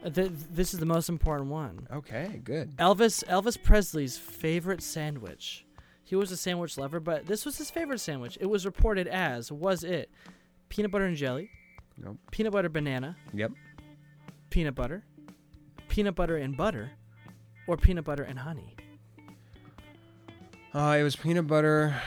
[0.04, 1.88] Uh, th- this is the most important one.
[1.92, 2.76] Okay, good.
[2.78, 5.66] Elvis Elvis Presley's favorite sandwich.
[6.08, 8.38] He was a sandwich lover, but this was his favorite sandwich.
[8.40, 10.10] It was reported as was it
[10.70, 11.50] peanut butter and jelly,
[11.98, 12.18] Nope.
[12.32, 13.52] peanut butter banana, Yep.
[14.50, 15.04] peanut butter,
[15.90, 16.92] peanut butter and butter,
[17.68, 18.74] or peanut butter and honey.
[20.74, 22.00] Uh, it was peanut butter.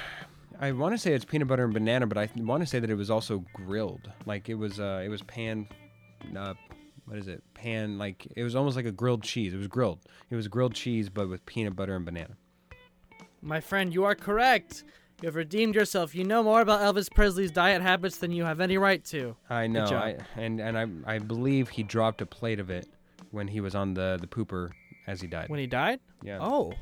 [0.58, 2.88] I want to say it's peanut butter and banana, but I want to say that
[2.88, 4.10] it was also grilled.
[4.24, 5.68] Like it was, uh, it was pan.
[6.34, 6.54] Uh,
[7.04, 7.42] what is it?
[7.52, 7.98] Pan.
[7.98, 9.52] Like it was almost like a grilled cheese.
[9.52, 9.98] It was grilled.
[10.30, 12.36] It was grilled cheese, but with peanut butter and banana.
[13.42, 14.84] My friend, you are correct.
[15.22, 16.14] You have redeemed yourself.
[16.14, 19.36] You know more about Elvis Presley's diet habits than you have any right to.
[19.50, 19.84] I know.
[19.84, 22.88] I, and and I I believe he dropped a plate of it
[23.30, 24.70] when he was on the the pooper
[25.06, 25.48] as he died.
[25.48, 26.00] When he died?
[26.22, 26.38] yeah.
[26.40, 26.72] Oh,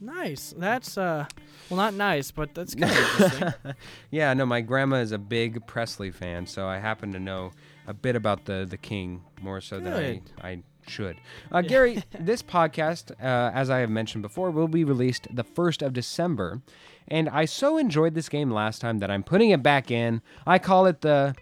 [0.00, 0.52] nice.
[0.56, 1.26] That's uh,
[1.70, 3.74] well, not nice, but that's kind of interesting.
[4.10, 7.52] Yeah, no, my grandma is a big Presley fan, so I happen to know
[7.86, 11.16] a bit about the the king more so than I, I should.
[11.50, 15.82] Uh, Gary, this podcast, uh, as I have mentioned before, will be released the 1st
[15.84, 16.60] of December.
[17.08, 20.22] And I so enjoyed this game last time that I'm putting it back in.
[20.46, 21.34] I call it the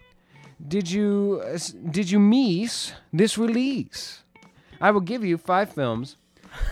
[0.67, 1.59] Did You uh,
[1.91, 4.23] Did You Miss This Release?
[4.81, 6.17] I will give you five films.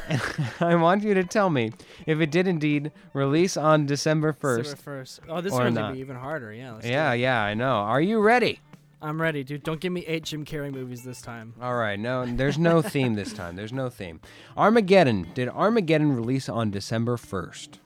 [0.08, 0.20] and
[0.60, 1.72] I want you to tell me
[2.06, 4.56] if it did indeed release on December 1st.
[4.58, 5.20] December first.
[5.28, 6.52] Oh, this one's gonna be even harder.
[6.52, 6.72] Yeah.
[6.74, 7.76] Let's Yeah, yeah, I know.
[7.76, 8.60] Are you ready?
[9.02, 9.64] I'm ready, dude.
[9.64, 11.54] Don't give me eight Jim Carrey movies this time.
[11.60, 11.98] All right.
[11.98, 13.56] No, there's no theme this time.
[13.56, 14.20] There's no theme.
[14.56, 15.26] Armageddon.
[15.34, 17.78] Did Armageddon release on December 1st?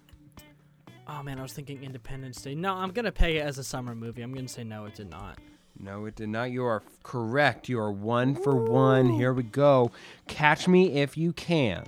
[1.09, 2.55] Oh man, I was thinking Independence Day.
[2.55, 4.23] No, I'm gonna pay it as a summer movie.
[4.23, 5.39] I'm gonna say no, it did not.
[5.79, 6.51] No, it did not.
[6.51, 7.69] You are correct.
[7.69, 9.11] You are one for one.
[9.11, 9.93] Here we go.
[10.27, 11.85] Catch me if you can.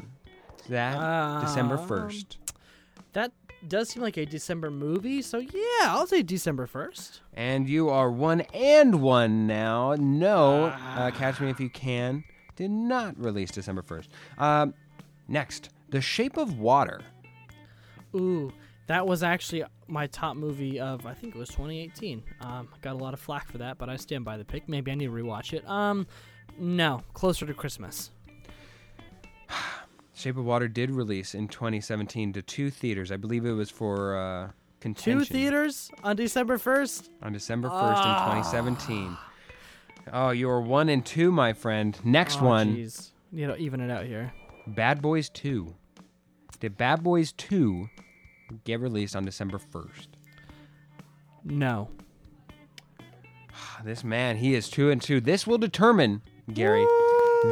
[0.69, 2.37] That December Um, 1st.
[3.15, 3.33] That
[3.67, 7.21] does seem like a December movie, so yeah, I'll say December first.
[7.35, 9.95] And you are one and one now.
[9.99, 12.25] No, uh, Catch Me If You Can
[12.59, 14.09] did not release December 1st.
[14.37, 14.75] Um,
[15.29, 17.03] next, The Shape of Water.
[18.17, 18.53] Ooh,
[18.89, 22.21] that was actually my top movie of I think it was 2018.
[22.41, 24.69] Um, I got a lot of flack for that, but I stand by the pick.
[24.69, 25.67] Maybe I need to rewatch it.
[25.69, 26.09] Um,
[26.59, 28.11] no, closer to Christmas.
[30.19, 33.13] Shape of Water did release in 2017 to two theaters.
[33.13, 34.51] I believe it was for uh,
[34.81, 37.11] contention Two theaters on December first.
[37.23, 38.37] on December 1st Ah.
[38.37, 39.17] in 2017.
[40.13, 41.97] Oh, you are one and two, my friend.
[42.05, 43.11] Next Oh, one, jeez.
[43.31, 44.33] You know, even it out here.
[44.67, 45.73] Bad Boys 2.
[46.59, 47.89] Did Bad Boys 2
[48.65, 50.09] get released on December 1st?
[51.45, 51.91] No.
[53.85, 55.21] This man, he is two and two.
[55.21, 56.85] This will determine, Gary.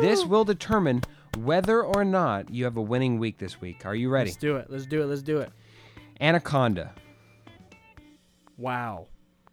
[0.00, 1.02] This will determine
[1.36, 3.84] whether or not you have a winning week this week.
[3.86, 4.30] Are you ready?
[4.30, 4.70] Let's do it.
[4.70, 5.06] Let's do it.
[5.06, 5.50] Let's do it.
[6.20, 6.92] Anaconda.
[8.56, 9.06] Wow.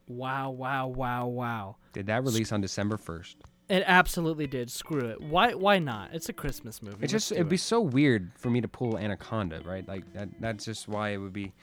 [0.08, 1.76] Wow, wow, wow, wow.
[1.94, 3.36] Did that release on December 1st?
[3.70, 4.70] It absolutely did.
[4.70, 5.22] Screw it.
[5.22, 6.14] Why why not?
[6.14, 6.98] It's a Christmas movie.
[7.02, 7.60] It just—it'd be it.
[7.60, 9.88] so weird for me to pull Anaconda, right?
[9.88, 10.30] Like that.
[10.42, 11.54] That's just why it would be.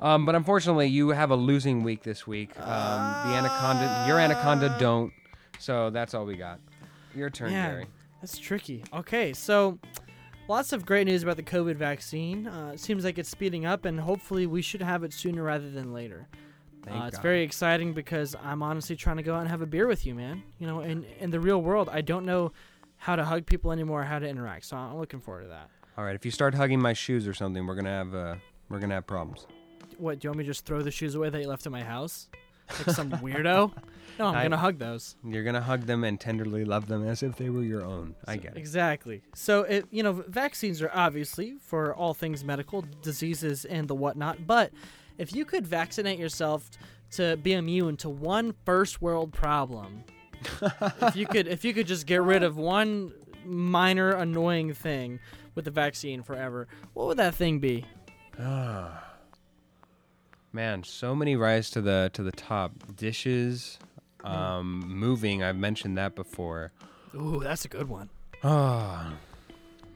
[0.00, 2.58] Um, but unfortunately, you have a losing week this week.
[2.58, 5.12] Um, the Anaconda, your Anaconda don't.
[5.58, 6.58] So that's all we got.
[7.14, 7.86] Your turn, Man, Gary.
[8.22, 8.84] That's tricky.
[8.94, 9.80] Okay, so
[10.48, 12.46] lots of great news about the COVID vaccine.
[12.46, 15.68] Uh, it seems like it's speeding up, and hopefully we should have it sooner rather
[15.68, 16.28] than later.
[16.88, 19.88] Uh, it's very exciting because I'm honestly trying to go out and have a beer
[19.88, 20.42] with you, man.
[20.58, 22.52] You know, in in the real world, I don't know
[22.96, 24.66] how to hug people anymore, how to interact.
[24.66, 25.68] So I'm looking forward to that.
[25.98, 26.14] All right.
[26.14, 28.34] If you start hugging my shoes or something, we're gonna have uh,
[28.68, 29.46] we're gonna have problems.
[29.98, 31.72] What do you want me to just throw the shoes away that you left at
[31.72, 32.28] my house,
[32.70, 33.72] like some weirdo?
[34.18, 35.16] No, I'm I- gonna hug those.
[35.24, 38.14] You're gonna hug them and tenderly love them as if they were your own.
[38.26, 38.58] I get it.
[38.58, 39.22] Exactly.
[39.34, 44.46] So, it, you know, vaccines are obviously for all things medical, diseases, and the whatnot.
[44.46, 44.72] But
[45.18, 46.70] if you could vaccinate yourself
[47.12, 50.04] to be immune to one first world problem,
[51.02, 53.12] if you could, if you could just get rid of one
[53.44, 55.20] minor annoying thing
[55.54, 57.84] with the vaccine forever, what would that thing be?
[58.40, 59.11] Ah.
[60.52, 62.72] Man, so many rise to the to the top.
[62.94, 63.78] Dishes,
[64.22, 65.42] um, moving.
[65.42, 66.72] I've mentioned that before.
[67.14, 68.10] Ooh, that's a good one.
[68.44, 69.14] Ah,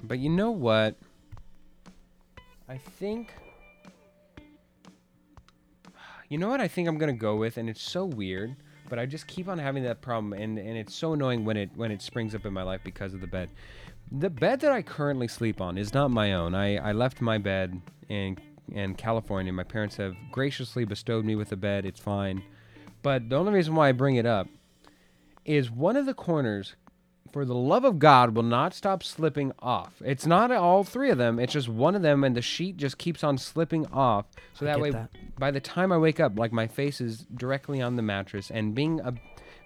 [0.03, 0.97] but you know what?
[2.69, 3.35] I think.
[6.31, 8.57] You know what I think I'm gonna go with, and it's so weird,
[8.89, 11.71] but I just keep on having that problem, and and it's so annoying when it
[11.77, 13.51] when it springs up in my life because of the bed.
[14.11, 16.55] The bed that I currently sleep on is not my own.
[16.55, 18.39] I, I left my bed in
[18.73, 19.53] in California.
[19.53, 21.85] My parents have graciously bestowed me with a bed.
[21.87, 22.43] It's fine,
[23.03, 24.49] but the only reason why I bring it up
[25.45, 26.75] is one of the corners
[27.37, 30.01] for the love of God, will not stop slipping off.
[30.03, 31.39] It's not all three of them.
[31.39, 34.25] It's just one of them, and the sheet just keeps on slipping off.
[34.55, 35.11] So I that way, that.
[35.39, 38.75] by the time I wake up, like my face is directly on the mattress, and
[38.75, 39.13] being a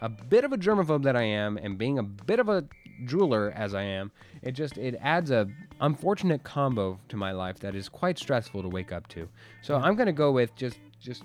[0.00, 2.64] a bit of a germaphobe that I am, and being a bit of a
[3.04, 4.10] drooler as I am,
[4.42, 5.48] it just it adds a
[5.80, 9.28] unfortunate combo to my life that is quite stressful to wake up to.
[9.62, 11.24] So I'm gonna go with just just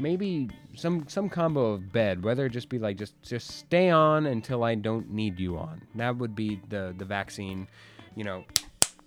[0.00, 4.26] maybe some some combo of bed, whether it just be like just just stay on
[4.26, 5.82] until I don't need you on.
[5.94, 7.68] That would be the the vaccine,
[8.14, 8.44] you know.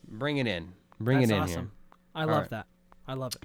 [0.07, 0.73] Bring it in.
[0.99, 1.71] Bring That's it in awesome.
[2.13, 2.49] I All love right.
[2.49, 2.65] that.
[3.07, 3.43] I love it.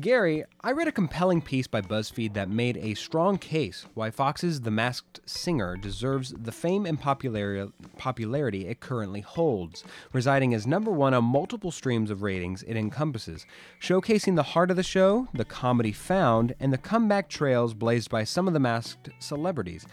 [0.00, 4.62] Gary, I read a compelling piece by BuzzFeed that made a strong case why Fox's
[4.62, 11.12] The Masked Singer deserves the fame and popularity it currently holds, residing as number one
[11.12, 13.46] on multiple streams of ratings it encompasses,
[13.80, 18.24] showcasing the heart of the show, the comedy found, and the comeback trails blazed by
[18.24, 19.86] some of the masked celebrities.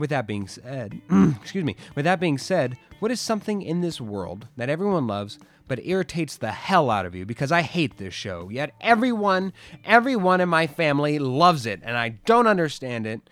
[0.00, 1.00] With that being said,
[1.40, 5.38] excuse me, with that being said, what is something in this world that everyone loves
[5.68, 8.48] but irritates the hell out of you because I hate this show.
[8.48, 9.52] Yet everyone,
[9.84, 13.30] everyone in my family loves it and I don't understand it.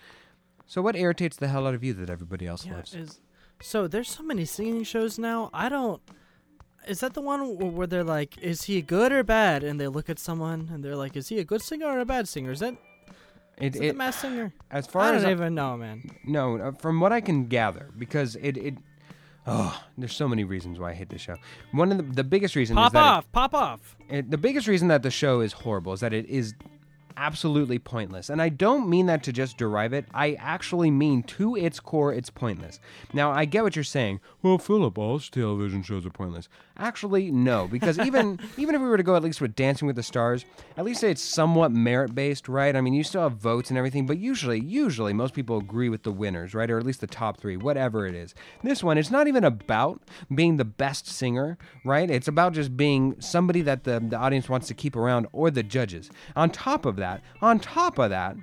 [0.65, 2.93] So what irritates the hell out of you that everybody else Yeah, loves?
[2.95, 3.19] is
[3.61, 5.49] so there's so many singing shows now.
[5.53, 6.01] I don't.
[6.87, 10.09] Is that the one where they're like, "Is he good or bad?" And they look
[10.09, 12.61] at someone and they're like, "Is he a good singer or a bad singer?" Is
[12.61, 12.75] that,
[13.59, 14.53] It, is that it- the mass singer?
[14.71, 16.09] as I far don't as I- even know, man.
[16.23, 18.75] no, uh, from what I can gather, because it it
[19.47, 21.35] oh, there's so many reasons why I hate this show.
[21.71, 23.95] One of the, the biggest reasons is Pop that it- off, pop off.
[24.09, 26.53] it, the biggest reason that the show is horrible is that it is
[27.19, 28.29] absolutely pointless.
[28.29, 30.05] And I don't mean that to just derive it.
[30.13, 32.79] I actually mean to its core, it's pointless.
[33.13, 34.21] Now, I get what you're saying.
[34.41, 36.47] Well, Philip, all television shows are pointless.
[36.77, 39.97] Actually, no, because even even if we were to go at least with Dancing with
[39.97, 40.45] the Stars,
[40.77, 42.73] at least say it's somewhat merit based, right?
[42.75, 46.03] I mean, you still have votes and everything, but usually, usually most people agree with
[46.03, 46.71] the winners, right?
[46.71, 48.33] Or at least the top three, whatever it is.
[48.63, 50.01] This one, it's not even about
[50.33, 52.09] being the best singer, right?
[52.09, 55.63] It's about just being somebody that the, the audience wants to keep around or the
[55.63, 56.09] judges.
[56.37, 57.08] On top of that,
[57.41, 58.35] on top of that,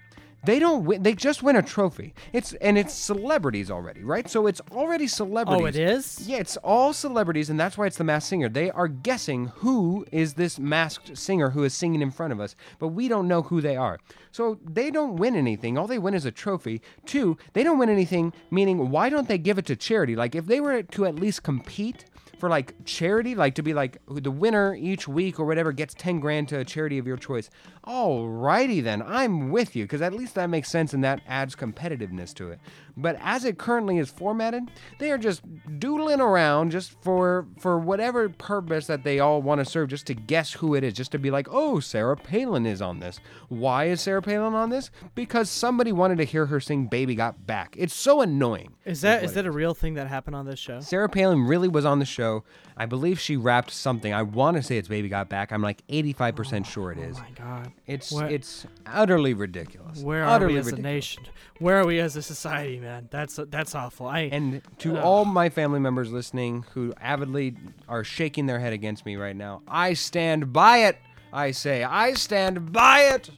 [0.47, 1.03] they don't win.
[1.03, 2.15] They just win a trophy.
[2.33, 4.31] It's and it's celebrities already, right?
[4.31, 5.63] So it's already celebrities.
[5.63, 6.27] Oh, it is.
[6.27, 8.49] Yeah, it's all celebrities, and that's why it's the masked singer.
[8.49, 12.55] They are guessing who is this masked singer who is singing in front of us,
[12.79, 13.99] but we don't know who they are.
[14.31, 15.77] So they don't win anything.
[15.77, 16.81] All they win is a trophy.
[17.05, 20.15] Two, they don't win anything, meaning why don't they give it to charity?
[20.15, 22.05] Like if they were to at least compete
[22.39, 26.21] for like charity, like to be like the winner each week or whatever gets 10
[26.21, 27.51] grand to a charity of your choice.
[27.87, 32.35] Alrighty then, I'm with you because at least that makes sense and that adds competitiveness
[32.35, 32.61] to it.
[32.99, 35.43] But as it currently is formatted, they are just
[35.79, 40.15] doodling around just for for whatever purpose that they all want to serve, just to
[40.15, 43.21] guess who it is, just to be like, oh, Sarah Palin is on this.
[43.49, 44.91] Why is Sarah Palin on this?
[45.15, 48.73] Because somebody wanted to hear her sing "Baby Got Back." It's so annoying.
[48.87, 50.81] Is that is it that a real thing that happened on this show?
[50.81, 52.45] Sarah Palin really was on the show.
[52.79, 54.13] I believe she rapped something.
[54.13, 57.19] I want to say it's "Baby Got Back." I'm like 85% sure it is.
[57.19, 57.73] Oh my god.
[57.87, 60.01] It's Where- it's utterly ridiculous.
[60.01, 61.25] Where are we as a nation?
[61.59, 62.86] Where are we as a society, man?
[63.11, 64.07] That's that's awful.
[64.07, 65.05] I And to Ugh.
[65.05, 67.57] all my family members listening who avidly
[67.89, 70.99] are shaking their head against me right now, I stand by it.
[71.33, 73.31] I say, I stand by it.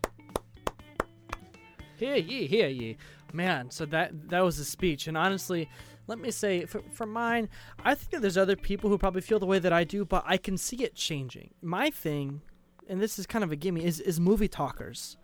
[1.96, 2.96] Hear ye, hear ye.
[3.32, 5.68] Man, so that that was a speech, and honestly,
[6.06, 7.48] let me say, for, for mine,
[7.84, 10.24] I think that there's other people who probably feel the way that I do, but
[10.26, 11.50] I can see it changing.
[11.60, 12.40] My thing,
[12.88, 15.16] and this is kind of a gimme, is is movie talkers,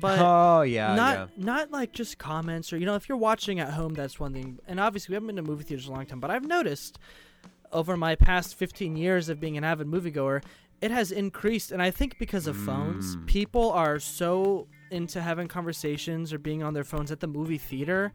[0.00, 1.26] but oh yeah, not yeah.
[1.36, 4.58] not like just comments or you know if you're watching at home that's one thing.
[4.66, 6.98] And obviously we haven't been to movie theaters in a long time but i've noticed
[7.72, 10.42] over my past 15 years of being an avid moviegoer
[10.80, 11.70] it has increased.
[11.72, 13.26] And i think because of phones Mm.
[13.26, 18.12] people are so into having conversations or being on their phones at the movie theater.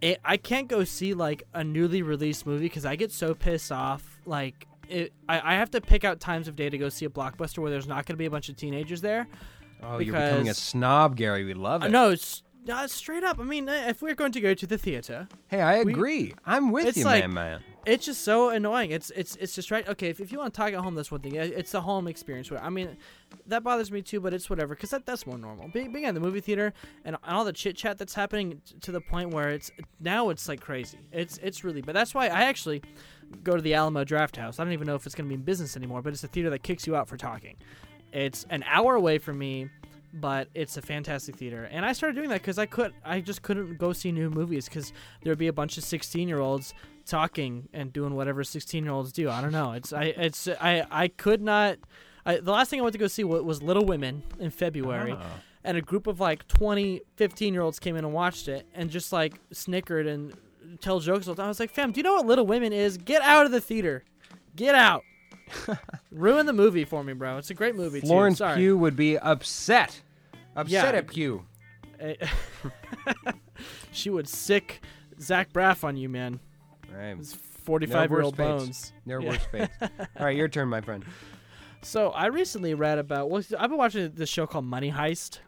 [0.00, 3.70] It, i can't go see like a newly released movie because i get so pissed
[3.70, 4.20] off.
[4.26, 7.08] Like it, I, I have to pick out times of day to go see a
[7.08, 9.26] blockbuster where there's not going to be a bunch of teenagers there
[9.82, 11.44] Oh, you're becoming a snob, Gary.
[11.44, 11.90] We love it.
[11.90, 13.40] no, it's uh, straight up.
[13.40, 16.34] I mean, uh, if we're going to go to the theater, Hey, I we- agree.
[16.46, 17.60] I'm with you, like- man, man.
[17.84, 18.92] it's just so annoying.
[18.92, 19.86] It's it's it's just right.
[19.88, 21.34] Okay, if, if you want to talk at home, that's one thing.
[21.34, 22.48] It's the home experience.
[22.52, 22.96] Where I mean,
[23.48, 25.66] that bothers me too, but it's whatever because that, that's more normal.
[25.68, 26.72] Being, being at the movie theater
[27.04, 30.60] and all the chit chat that's happening to the point where it's now it's like
[30.60, 30.98] crazy.
[31.10, 31.82] It's it's really.
[31.82, 32.82] But that's why I actually
[33.42, 34.60] go to the Alamo Drafthouse.
[34.60, 36.28] I don't even know if it's going to be in business anymore, but it's a
[36.28, 37.56] theater that kicks you out for talking.
[38.12, 39.68] It's an hour away from me,
[40.12, 41.68] but it's a fantastic theater.
[41.70, 44.66] And I started doing that because I could, I just couldn't go see new movies
[44.66, 46.74] because there'd be a bunch of 16 year olds
[47.06, 49.30] talking and doing whatever 16 year olds do.
[49.30, 49.72] I don't know.
[49.72, 51.78] It's I it's I I could not.
[52.24, 55.16] I, the last thing I went to go see wa- was Little Women in February.
[55.18, 55.26] Oh.
[55.64, 58.90] And a group of like 20, 15 year olds came in and watched it and
[58.90, 60.32] just like snickered and
[60.80, 61.46] tell jokes all the time.
[61.46, 62.96] I was like, fam, do you know what Little Women is?
[62.96, 64.04] Get out of the theater.
[64.54, 65.02] Get out.
[66.10, 67.38] Ruin the movie for me, bro.
[67.38, 68.44] It's a great movie, Florence too.
[68.44, 68.56] Sorry.
[68.56, 70.00] Pugh would be upset.
[70.56, 70.98] Upset Yeah.
[70.98, 71.44] at Pugh.
[73.92, 74.82] She would sick
[75.20, 76.40] Zach Braff on you, man.
[76.92, 77.16] Right.
[77.16, 78.48] His 45 year old fates.
[78.48, 78.92] bones.
[79.08, 79.28] Are Yeah.
[79.28, 79.72] worse fates.
[79.82, 81.04] All right, your turn, my friend.
[81.82, 83.30] So I recently read about.
[83.30, 85.38] Well, I've been watching this show called Money Heist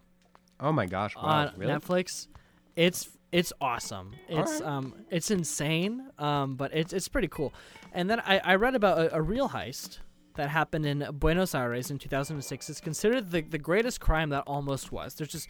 [0.60, 1.16] Oh my gosh!
[1.16, 1.72] Wow, on really?
[1.72, 2.28] Netflix.
[2.76, 4.12] It's it's awesome.
[4.28, 4.62] It's Alright.
[4.62, 6.06] um it's insane.
[6.18, 7.52] Um, but it's it's pretty cool.
[7.92, 9.98] And then I, I read about a, a real heist
[10.36, 12.70] that happened in Buenos Aires in 2006.
[12.70, 15.14] It's considered the the greatest crime that almost was.
[15.14, 15.48] There's just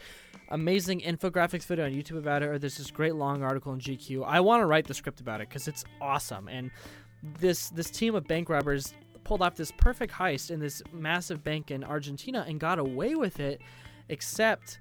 [0.49, 4.25] amazing infographics video on YouTube about it, or there's this great long article in GQ.
[4.27, 6.49] I want to write the script about it because it's awesome.
[6.49, 6.71] And
[7.39, 8.95] this this team of bank robbers
[9.25, 13.41] pulled off this perfect heist in this massive bank in Argentina and got away with
[13.41, 13.61] it,
[14.09, 14.81] except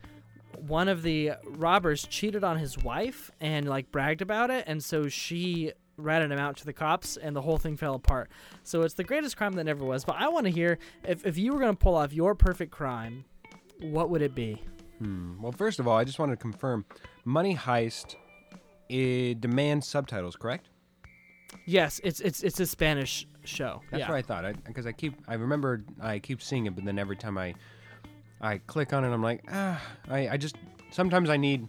[0.60, 5.08] one of the robbers cheated on his wife and like bragged about it, and so
[5.08, 8.30] she ratted him out to the cops, and the whole thing fell apart.
[8.64, 10.04] So it's the greatest crime that never was.
[10.06, 13.26] But I want to hear if if you were gonna pull off your perfect crime,
[13.80, 14.62] what would it be?
[15.00, 15.42] Hmm.
[15.42, 16.86] Well, first of all, I just wanted to confirm,
[17.26, 18.16] Money Heist,
[18.90, 20.70] it demands subtitles, correct?
[21.66, 23.82] Yes, it's it's it's a Spanish show.
[23.92, 24.10] That's yeah.
[24.10, 24.64] what I thought.
[24.66, 27.54] Because I, keep, I remember, I keep seeing it, but then every time I,
[28.44, 30.58] I click on it, I'm like, ah, I, I just
[30.92, 31.68] sometimes I need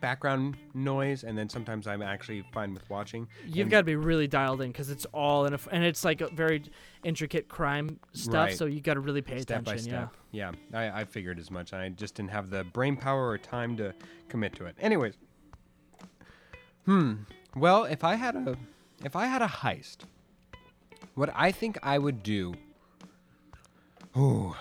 [0.00, 3.28] background noise, and then sometimes I'm actually fine with watching.
[3.46, 6.22] You've got to be really dialed in because it's all in a and it's like
[6.22, 6.64] a very
[7.04, 8.48] intricate crime stuff.
[8.48, 8.56] Right.
[8.56, 9.92] So you got to really pay step attention.
[9.92, 10.16] by step.
[10.32, 11.74] Yeah, I, I figured as much.
[11.74, 13.94] I just didn't have the brain power or time to
[14.28, 14.74] commit to it.
[14.80, 15.14] Anyways,
[16.86, 17.14] hmm.
[17.54, 18.56] Well, if I had a,
[19.04, 19.98] if I had a heist,
[21.14, 22.54] what I think I would do.
[24.16, 24.54] Ooh,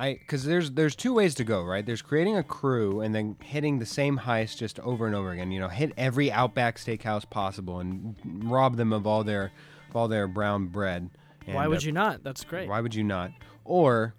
[0.00, 1.84] I because there's there's two ways to go, right?
[1.84, 5.52] There's creating a crew and then hitting the same heist just over and over again.
[5.52, 9.52] You know, hit every Outback Steakhouse possible and rob them of all their,
[9.90, 11.10] of all their brown bread.
[11.46, 11.56] Yeah.
[11.56, 12.24] Why would uh, you not?
[12.24, 12.66] That's great.
[12.66, 13.32] why would you not?
[13.66, 14.14] Or,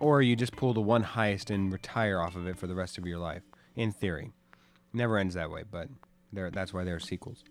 [0.00, 2.96] or you just pull the one heist and retire off of it for the rest
[2.96, 3.42] of your life.
[3.76, 4.30] In theory,
[4.94, 5.88] never ends that way, but
[6.32, 7.44] there that's why there are sequels.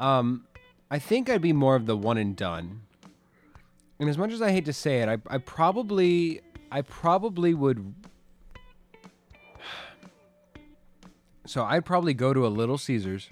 [0.00, 0.48] Um,
[0.90, 2.82] I think I'd be more of the one and done.
[4.00, 6.40] And as much as I hate to say it, I, I probably
[6.74, 7.94] I probably would.
[11.46, 13.30] So I'd probably go to a Little Caesars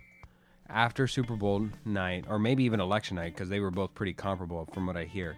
[0.68, 4.68] after Super Bowl night, or maybe even election night, because they were both pretty comparable
[4.72, 5.36] from what I hear,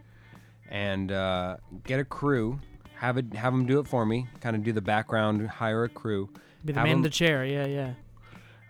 [0.68, 2.60] and uh, get a crew,
[2.96, 5.88] have it, have them do it for me, kind of do the background, hire a
[5.88, 6.28] crew,
[6.62, 7.42] Be the have man in the chair.
[7.46, 7.94] Yeah, yeah.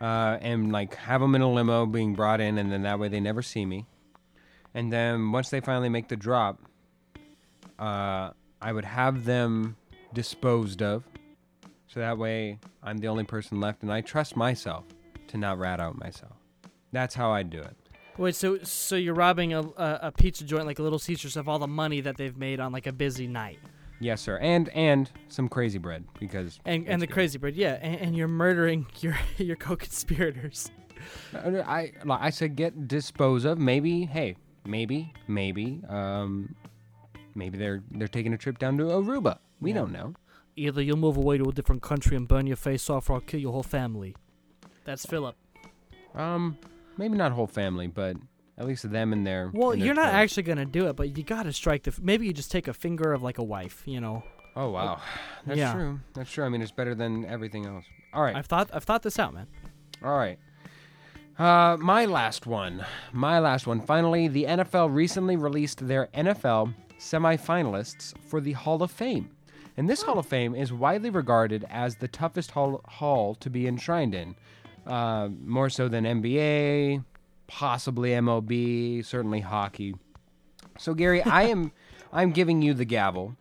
[0.00, 3.08] uh, and like have them in a limo being brought in, and then that way
[3.08, 3.86] they never see me.
[4.74, 6.60] And then once they finally make the drop,
[7.80, 8.30] uh,
[8.64, 9.76] I would have them
[10.14, 11.04] disposed of,
[11.86, 14.84] so that way I'm the only person left, and I trust myself
[15.28, 16.32] to not rat out myself.
[16.90, 17.76] That's how I'd do it.
[18.16, 21.48] Wait, so so you're robbing a, a a pizza joint like a Little Caesars of
[21.48, 23.58] all the money that they've made on like a busy night,
[24.00, 27.12] Yes, sir, and and some crazy bread because and and the good.
[27.14, 30.70] crazy bread, yeah, and, and you're murdering your your co-conspirators.
[31.34, 33.58] Uh, I I said get dispose of.
[33.58, 36.54] Maybe hey, maybe maybe um,
[37.34, 39.38] maybe they're they're taking a trip down to Aruba.
[39.60, 39.76] We Yeah.
[39.78, 40.14] don't know.
[40.56, 43.20] Either you'll move away to a different country and burn your face off, or I'll
[43.20, 44.14] kill your whole family.
[44.84, 45.36] That's Philip.
[46.14, 46.58] Um,
[46.96, 48.16] maybe not whole family, but
[48.56, 49.50] at least them and their.
[49.52, 50.14] Well, and their you're not toys.
[50.14, 51.90] actually gonna do it, but you gotta strike the.
[51.90, 54.22] F- maybe you just take a finger of like a wife, you know.
[54.54, 55.00] Oh wow,
[55.46, 55.72] that's yeah.
[55.72, 56.00] true.
[56.14, 56.44] That's true.
[56.44, 57.84] I mean, it's better than everything else.
[58.12, 59.48] All right, I've thought I've thought this out, man.
[60.04, 60.38] all right.
[61.36, 62.84] Uh, my last one.
[63.12, 63.80] My last one.
[63.80, 69.30] Finally, the NFL recently released their NFL semifinalists for the Hall of Fame.
[69.76, 73.66] And this Hall of Fame is widely regarded as the toughest hall, hall to be
[73.66, 74.36] enshrined in.
[74.86, 77.02] Uh, more so than NBA,
[77.46, 79.94] possibly MLB, certainly hockey.
[80.78, 81.72] So Gary, I am
[82.12, 83.36] I'm giving you the gavel,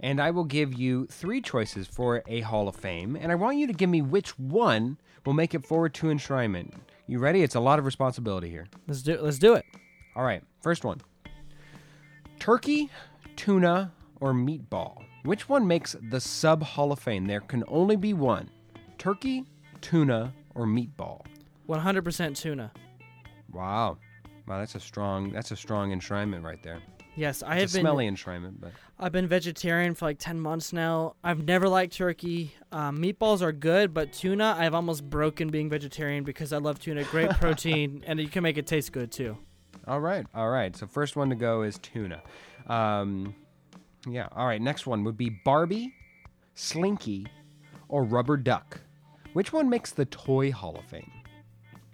[0.00, 3.58] and I will give you three choices for a Hall of Fame, and I want
[3.58, 6.72] you to give me which one will make it forward to enshrinement.
[7.06, 7.42] You ready?
[7.42, 8.66] It's a lot of responsibility here.
[8.86, 9.66] Let's do let's do it.
[10.16, 11.00] All right, first one.
[12.44, 12.90] Turkey,
[13.36, 15.02] tuna, or meatball?
[15.22, 17.24] Which one makes the sub Hall of Fame?
[17.24, 18.50] There can only be one.
[18.98, 19.44] Turkey,
[19.80, 21.24] tuna, or meatball?
[21.70, 22.70] 100% tuna.
[23.50, 23.96] Wow.
[24.46, 26.80] Wow, that's a strong that's a strong enshrinement right there.
[27.16, 30.38] Yes, I It's have a been smelly enshrinement, but I've been vegetarian for like 10
[30.38, 31.14] months now.
[31.24, 32.54] I've never liked turkey.
[32.70, 37.04] Um, meatballs are good, but tuna, I've almost broken being vegetarian because I love tuna.
[37.04, 39.38] Great protein, and you can make it taste good too.
[39.86, 40.74] All right, all right.
[40.74, 42.22] So first one to go is tuna.
[42.66, 43.34] Um,
[44.08, 44.28] yeah.
[44.32, 44.60] All right.
[44.60, 45.94] Next one would be Barbie,
[46.54, 47.26] Slinky,
[47.88, 48.80] or Rubber Duck.
[49.32, 51.10] Which one makes the Toy Hall of Fame?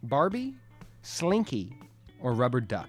[0.03, 0.55] Barbie,
[1.03, 1.77] Slinky,
[2.21, 2.89] or Rubber Duck?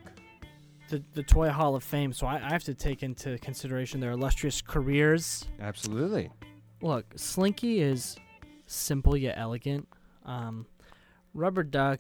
[0.89, 4.11] The, the Toy Hall of Fame, so I, I have to take into consideration their
[4.11, 5.45] illustrious careers.
[5.59, 6.29] Absolutely.
[6.81, 8.17] Look, Slinky is
[8.65, 9.87] simple yet elegant.
[10.25, 10.65] Um,
[11.33, 11.99] Rubber Duck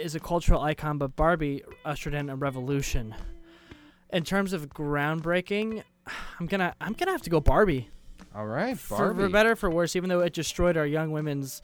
[0.00, 3.14] is a cultural icon, but Barbie ushered in a revolution.
[4.12, 5.82] In terms of groundbreaking,
[6.38, 7.88] I'm gonna I'm gonna have to go Barbie.
[8.34, 9.22] All right, For, Barbie.
[9.24, 11.62] for better for worse, even though it destroyed our young women's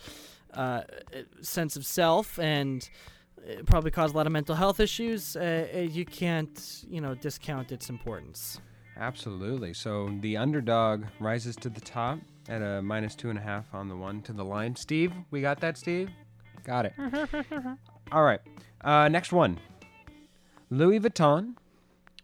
[0.54, 0.82] uh,
[1.40, 2.88] sense of self and
[3.46, 7.14] it probably caused a lot of mental health issues, uh, uh, you can't you know
[7.14, 8.60] discount its importance.
[8.98, 9.74] Absolutely.
[9.74, 12.18] So the underdog rises to the top
[12.48, 14.74] at a minus two and a half on the one to the line.
[14.76, 16.10] Steve, we got that, Steve?
[16.64, 16.94] Got it.
[18.12, 18.40] All right.
[18.82, 19.58] Uh, next one
[20.70, 21.54] Louis Vuitton,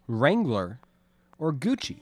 [0.06, 0.80] Wrangler,
[1.38, 2.00] or Gucci?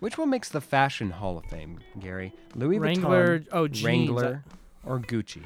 [0.00, 2.32] Which one makes the Fashion Hall of Fame, Gary?
[2.54, 2.82] Louis Vuitton?
[2.82, 3.84] Wrangler, Vuitton, oh jeans.
[3.86, 4.44] Wrangler,
[4.84, 5.42] or Gucci?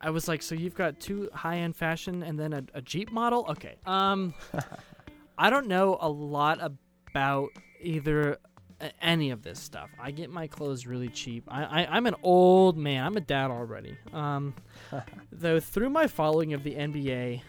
[0.00, 3.46] I was like, so you've got two high-end fashion and then a, a Jeep model.
[3.48, 3.76] Okay.
[3.86, 4.34] Um,
[5.38, 7.50] I don't know a lot about
[7.80, 8.38] either
[9.00, 9.90] any of this stuff.
[10.00, 11.44] I get my clothes really cheap.
[11.48, 13.04] I, I I'm an old man.
[13.04, 13.96] I'm a dad already.
[14.12, 14.54] Um,
[15.32, 17.40] though through my following of the NBA,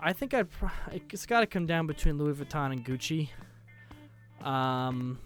[0.00, 3.28] I think I'd pro- it's got to come down between Louis Vuitton and Gucci.
[4.46, 5.18] Um,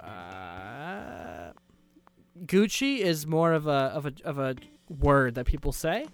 [0.00, 1.52] uh,
[2.44, 4.56] Gucci is more of a of a of a
[4.88, 6.06] word that people say.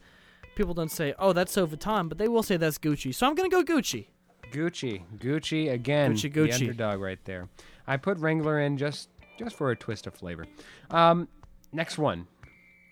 [0.55, 3.15] People don't say, "Oh, that's so Vuitton," but they will say that's Gucci.
[3.15, 4.07] So I'm gonna go Gucci.
[4.53, 6.13] Gucci, Gucci again.
[6.15, 6.61] Gucci, the Gucci.
[6.61, 7.49] underdog right there.
[7.87, 9.09] I put Wrangler in just
[9.39, 10.47] just for a twist of flavor.
[10.91, 11.29] Um,
[11.73, 12.27] next one: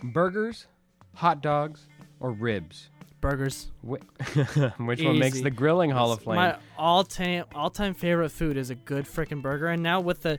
[0.03, 0.67] burgers,
[1.15, 1.87] hot dogs,
[2.19, 2.91] or ribs.
[3.21, 3.71] Burgers.
[3.87, 3.97] Wh-
[4.81, 6.37] Which one makes the grilling Hall of Fame?
[6.37, 10.23] My all time all time favorite food is a good freaking burger, and now with
[10.23, 10.39] the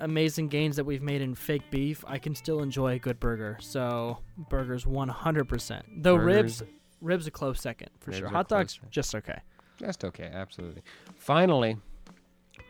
[0.00, 3.56] amazing gains that we've made in fake beef, I can still enjoy a good burger.
[3.60, 4.18] So
[4.50, 5.86] burgers, one hundred percent.
[6.02, 6.60] Though Burgers.
[6.60, 6.62] ribs,
[7.00, 8.28] ribs a close second for Ribs sure.
[8.28, 8.90] Hot dogs, second.
[8.90, 9.40] just okay.
[9.78, 10.82] Just okay, absolutely.
[11.16, 11.78] Finally,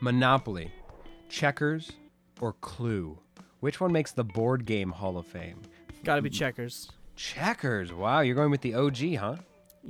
[0.01, 0.71] Monopoly,
[1.29, 1.93] checkers,
[2.41, 3.19] or Clue.
[3.61, 5.63] Which one makes the board game Hall of Fame?
[6.05, 6.91] Got to be checkers.
[7.17, 7.93] Checkers.
[7.93, 9.37] Wow, you're going with the OG, huh?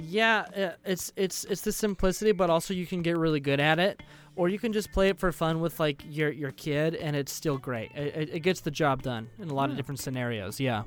[0.00, 3.78] Yeah, uh, it's it's it's the simplicity, but also you can get really good at
[3.78, 4.02] it,
[4.36, 7.32] or you can just play it for fun with like your your kid, and it's
[7.32, 7.90] still great.
[7.94, 10.60] It, it, it gets the job done in a lot of different scenarios.
[10.60, 10.84] Yeah.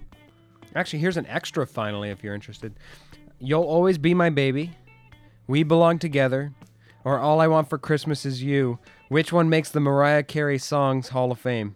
[0.76, 2.74] Actually, here's an extra finally if you're interested.
[3.40, 4.72] You'll always be my baby.
[5.48, 6.54] We belong together.
[7.04, 8.80] Or all I want for Christmas is you.
[9.12, 11.76] Which one makes the Mariah Carey songs Hall of Fame?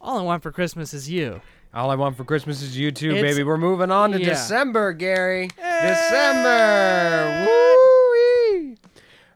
[0.00, 1.40] All I want for Christmas is you.
[1.74, 3.42] All I want for Christmas is you too, It's- baby.
[3.42, 4.28] We're moving on to yeah.
[4.28, 5.48] December, Gary.
[5.56, 7.46] December.
[7.48, 8.76] Woo!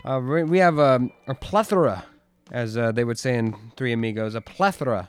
[0.04, 2.04] Uh, we have a, a plethora,
[2.52, 5.08] as uh, they would say in Three Amigos, a plethora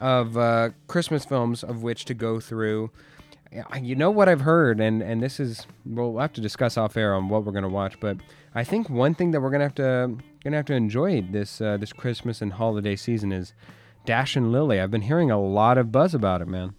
[0.00, 2.90] of uh, Christmas films of which to go through.
[3.80, 7.14] You know what I've heard, and, and this is we'll have to discuss off air
[7.14, 7.98] on what we're gonna watch.
[8.00, 8.18] But
[8.58, 11.76] I think one thing that we're gonna have to gonna have to enjoy this uh,
[11.76, 13.54] this Christmas and holiday season is
[14.04, 14.80] Dash and Lily.
[14.80, 16.74] I've been hearing a lot of buzz about it, man.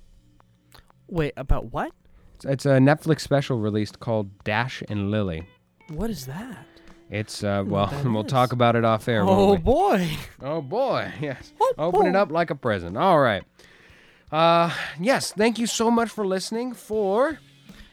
[1.07, 1.93] Wait, about what?
[2.35, 5.47] It's, it's a Netflix special released called Dash and Lily.
[5.87, 6.65] What is that?
[7.09, 8.29] It's uh, well, we'll is.
[8.29, 9.23] talk about it off air.
[9.25, 10.05] oh boy.
[10.41, 11.53] oh boy, yes.
[11.61, 12.97] Oh, Open it up like a present.
[12.97, 13.45] All right.
[14.33, 15.31] Uh, yes.
[15.31, 16.73] Thank you so much for listening.
[16.73, 17.39] For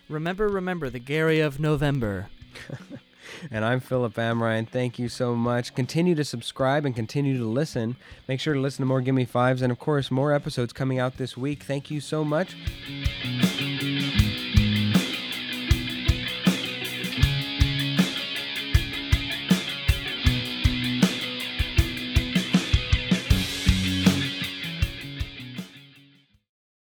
[0.08, 2.30] Remember, remember the Gary of November.
[3.50, 4.68] and I'm Philip Amrine.
[4.68, 5.74] Thank you so much.
[5.74, 7.96] Continue to subscribe and continue to listen.
[8.28, 11.16] Make sure to listen to more Gimme Fives and of course more episodes coming out
[11.16, 11.62] this week.
[11.62, 12.56] Thank you so much.